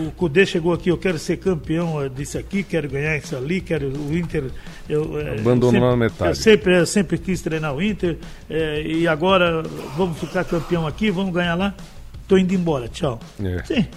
O 0.07 0.11
Cudê 0.11 0.45
chegou 0.45 0.71
aqui, 0.71 0.89
eu 0.89 0.97
quero 0.99 1.17
ser 1.17 1.37
campeão 1.37 1.99
eh, 1.99 2.09
disso 2.09 2.37
aqui, 2.37 2.61
quero 2.61 2.87
ganhar 2.87 3.17
isso 3.17 3.35
ali, 3.35 3.59
quero 3.59 3.87
o 3.89 4.15
Inter. 4.15 4.51
Eu, 4.87 5.19
eh, 5.19 5.39
Abandonou 5.39 5.71
sempre- 5.71 5.87
na 5.89 5.97
metade. 5.97 6.29
Eu 6.29 6.35
sempre, 6.35 6.77
eu 6.79 6.85
sempre 6.85 7.17
quis 7.17 7.41
treinar 7.41 7.73
o 7.75 7.81
Inter 7.81 8.17
eh, 8.47 8.83
e 8.85 9.07
agora 9.07 9.63
vamos 9.97 10.19
ficar 10.19 10.43
campeão 10.45 10.85
aqui, 10.85 11.09
vamos 11.09 11.33
ganhar 11.33 11.55
lá. 11.55 11.73
Tô 12.27 12.37
indo 12.37 12.53
embora, 12.53 12.87
tchau. 12.87 13.19
É, 13.43 13.63
Sim. 13.63 13.87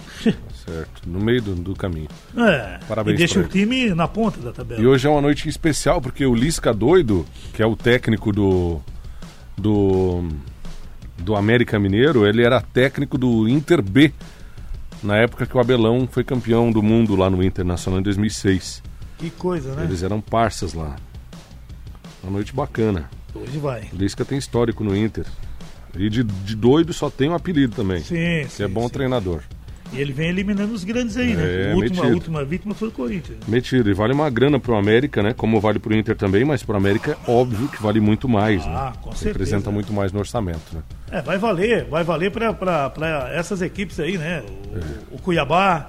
certo. 0.65 1.03
No 1.07 1.19
meio 1.19 1.43
do, 1.43 1.53
do 1.53 1.75
caminho. 1.75 2.07
É, 2.35 2.79
Parabéns 2.87 3.13
e 3.13 3.17
deixa 3.19 3.39
o 3.39 3.43
time 3.43 3.93
na 3.93 4.07
ponta 4.07 4.39
da 4.39 4.51
tabela. 4.51 4.81
E 4.81 4.87
hoje 4.87 5.05
é 5.05 5.09
uma 5.11 5.21
noite 5.21 5.47
especial, 5.47 6.01
porque 6.01 6.25
o 6.25 6.33
Lisca 6.33 6.73
Doido, 6.73 7.23
que 7.53 7.61
é 7.61 7.65
o 7.67 7.75
técnico 7.75 8.31
do. 8.31 8.81
do. 9.55 10.27
Do 11.23 11.35
América 11.35 11.79
Mineiro, 11.79 12.27
ele 12.27 12.43
era 12.43 12.61
técnico 12.61 13.17
do 13.17 13.47
Inter 13.47 13.81
B. 13.81 14.13
Na 15.01 15.17
época 15.17 15.45
que 15.45 15.57
o 15.57 15.59
Abelão 15.59 16.07
foi 16.09 16.23
campeão 16.23 16.71
do 16.71 16.81
mundo 16.81 17.15
lá 17.15 17.29
no 17.29 17.43
Internacional 17.43 17.99
em 17.99 18.03
2006. 18.03 18.81
Que 19.17 19.29
coisa, 19.29 19.73
né? 19.75 19.83
Eles 19.83 20.03
eram 20.03 20.21
parças 20.21 20.73
lá. 20.73 20.95
Uma 22.21 22.33
noite 22.33 22.53
bacana. 22.53 23.09
Hoje 23.33 23.57
vai. 23.57 23.89
Lisca 23.91 24.23
tem 24.23 24.37
histórico 24.37 24.83
no 24.83 24.95
Inter. 24.95 25.25
E 25.97 26.09
de, 26.09 26.23
de 26.23 26.55
doido 26.55 26.93
só 26.93 27.09
tem 27.09 27.29
um 27.29 27.35
apelido 27.35 27.75
também. 27.75 27.99
Sim, 27.99 28.43
que 28.43 28.49
sim, 28.49 28.63
é 28.63 28.67
bom 28.67 28.83
sim. 28.83 28.93
treinador. 28.93 29.41
E 29.93 30.01
ele 30.01 30.11
vem 30.11 30.29
eliminando 30.29 30.73
os 30.73 30.83
grandes 30.83 31.15
aí, 31.17 31.35
né? 31.35 31.43
É, 31.43 31.71
a, 31.71 31.75
última, 31.75 31.83
a 31.83 32.01
metido. 32.01 32.13
última 32.15 32.43
vítima 32.45 32.73
foi 32.73 32.87
o 32.87 32.91
Corinthians. 32.91 33.37
Metido. 33.47 33.89
E 33.89 33.93
vale 33.93 34.11
uma 34.13 34.29
grana 34.29 34.59
pro 34.59 34.75
América, 34.75 35.21
né? 35.21 35.33
Como 35.33 35.59
vale 35.61 35.77
pro 35.79 35.95
Inter 35.95 36.15
também, 36.15 36.43
mas 36.43 36.63
pro 36.63 36.75
América 36.75 37.11
é 37.27 37.31
óbvio 37.31 37.67
que 37.67 37.81
vale 37.81 37.99
muito 37.99 38.27
mais, 38.27 38.63
Ah, 38.65 38.91
né? 38.91 38.93
com 39.01 39.11
certeza. 39.11 39.29
Representa 39.29 39.69
muito 39.71 39.93
mais 39.93 40.11
no 40.11 40.19
orçamento, 40.19 40.73
né? 40.73 40.81
É, 41.11 41.21
vai 41.21 41.37
valer, 41.37 41.85
vai 41.85 42.03
valer 42.03 42.31
para 42.31 43.29
essas 43.33 43.61
equipes 43.61 43.99
aí, 43.99 44.17
né? 44.17 44.41
O, 45.11 45.15
o 45.15 45.19
Cuiabá, 45.19 45.85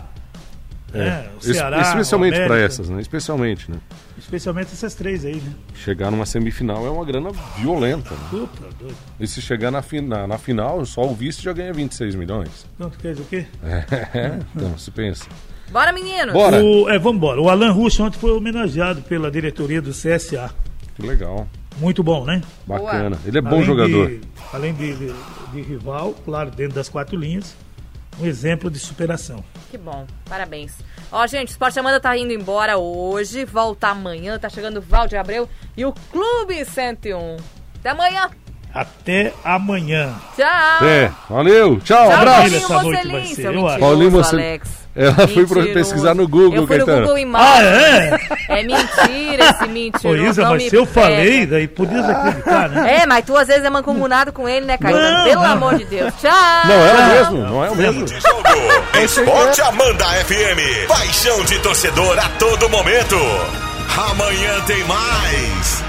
né? 0.98 1.28
o 1.34 1.38
Es- 1.38 1.56
Ceará, 1.56 1.80
especialmente 1.80 2.40
o 2.40 2.46
para 2.46 2.58
essas, 2.60 2.88
né? 2.88 3.00
Especialmente, 3.00 3.70
né? 3.70 3.76
Especialmente 4.18 4.72
essas 4.72 4.94
três 4.94 5.24
aí, 5.24 5.36
né? 5.36 5.52
Chegar 5.74 6.10
numa 6.10 6.24
semifinal 6.26 6.86
é 6.86 6.90
uma 6.90 7.04
grana 7.04 7.30
violenta, 7.58 8.10
né? 8.10 8.20
Puta, 8.30 8.62
doido. 8.78 8.96
E 9.20 9.26
se 9.26 9.42
chegar 9.42 9.70
na, 9.70 9.82
fina, 9.82 10.26
na 10.26 10.38
final, 10.38 10.84
só 10.86 11.02
o 11.04 11.14
vice 11.14 11.42
já 11.42 11.52
ganha 11.52 11.72
26 11.72 12.14
milhões. 12.14 12.66
Então, 12.74 12.88
tu 12.90 12.98
quer 12.98 13.12
dizer 13.12 13.22
o 13.22 13.26
quê? 13.26 13.46
É, 14.14 14.38
então, 14.54 14.78
se 14.78 14.90
pensa. 14.90 15.26
Bora, 15.70 15.92
meninos. 15.92 16.32
Bora! 16.32 16.62
O, 16.62 16.88
é, 16.88 16.98
vamos 16.98 17.16
embora. 17.16 17.40
O 17.40 17.48
Alan 17.48 17.72
Russo 17.72 18.02
ontem 18.04 18.18
foi 18.18 18.30
homenageado 18.32 19.02
pela 19.02 19.30
diretoria 19.30 19.82
do 19.82 19.90
CSA. 19.90 20.50
Que 20.94 21.02
legal. 21.06 21.48
Muito 21.78 22.02
bom, 22.04 22.24
né? 22.24 22.40
Bacana. 22.66 23.18
Ele 23.26 23.38
é 23.38 23.40
bom 23.40 23.48
Além 23.56 23.64
jogador. 23.64 24.08
de- 24.08 24.20
além 24.52 24.72
de, 24.74 24.94
de- 24.94 25.14
de 25.52 25.62
rival, 25.62 26.14
claro, 26.24 26.50
dentro 26.52 26.74
das 26.76 26.88
quatro 26.88 27.16
linhas, 27.18 27.56
um 28.20 28.26
exemplo 28.26 28.70
de 28.70 28.78
superação. 28.78 29.42
Que 29.70 29.78
bom, 29.78 30.06
parabéns. 30.28 30.78
Ó, 31.10 31.26
gente, 31.26 31.48
o 31.48 31.52
Esporte 31.52 31.78
Amanda 31.78 32.00
tá 32.00 32.16
indo 32.16 32.32
embora 32.32 32.78
hoje, 32.78 33.44
volta 33.44 33.88
amanhã, 33.88 34.38
tá 34.38 34.48
chegando 34.48 34.78
o 34.78 34.82
Valde 34.82 35.16
Abreu 35.16 35.48
e 35.76 35.84
o 35.84 35.92
Clube 36.10 36.64
101. 36.64 37.36
Até 37.80 37.90
amanhã. 37.90 38.30
Até 38.72 39.32
amanhã. 39.44 40.14
Tchau. 40.36 40.86
É, 40.86 41.12
valeu. 41.28 41.80
Tchau, 41.80 42.08
Tchau, 42.08 42.12
abraço. 42.12 42.40
Paulinho 42.40 42.56
essa 42.56 42.82
noite 42.82 43.08
vai 43.08 43.24
ser, 43.26 43.54
eu 43.54 43.68
acho. 43.68 43.78
Paulinho 43.78 44.10
Mocelin. 44.10 44.42
Alex. 44.42 44.83
Ela 44.96 45.26
foi 45.26 45.44
pesquisar 45.72 46.14
no 46.14 46.28
Google, 46.28 46.54
Eu 46.62 46.66
fui 46.66 46.78
no 46.78 46.86
Caetano. 46.86 47.06
Google 47.08 47.32
Ah, 47.34 47.62
é? 47.62 48.18
É 48.48 48.62
mentira 48.62 49.50
esse 49.50 49.66
mentiroso. 49.68 50.08
Ô, 50.08 50.14
Isa, 50.28 50.42
não 50.42 50.50
mas 50.52 50.62
me 50.62 50.70
se 50.70 50.76
eu 50.76 50.86
pega. 50.86 51.00
falei, 51.00 51.46
daí 51.46 51.66
podia 51.68 52.00
acreditar, 52.06 52.68
né? 52.68 52.98
É, 53.02 53.06
mas 53.06 53.24
tu 53.24 53.36
às 53.36 53.48
vezes 53.48 53.64
é 53.64 53.70
mancomunado 53.70 54.32
com 54.32 54.48
ele, 54.48 54.64
né, 54.66 54.78
Caetano? 54.78 55.18
Não, 55.18 55.24
Pelo 55.24 55.42
não. 55.42 55.50
amor 55.52 55.74
de 55.78 55.84
Deus. 55.86 56.12
Tchau. 56.20 56.30
Não, 56.66 56.74
é 56.74 56.92
o 56.92 57.06
mesmo, 57.08 57.38
não 57.38 57.64
é 57.64 57.70
o 57.70 57.76
mesmo. 57.76 58.04
Esporte 59.02 59.60
Amanda 59.62 60.04
FM. 60.04 60.86
Paixão 60.88 61.44
de 61.44 61.58
torcedor 61.58 62.18
a 62.18 62.28
todo 62.38 62.68
momento. 62.70 63.16
Amanhã 64.10 64.60
tem 64.66 64.82
mais. 64.84 65.83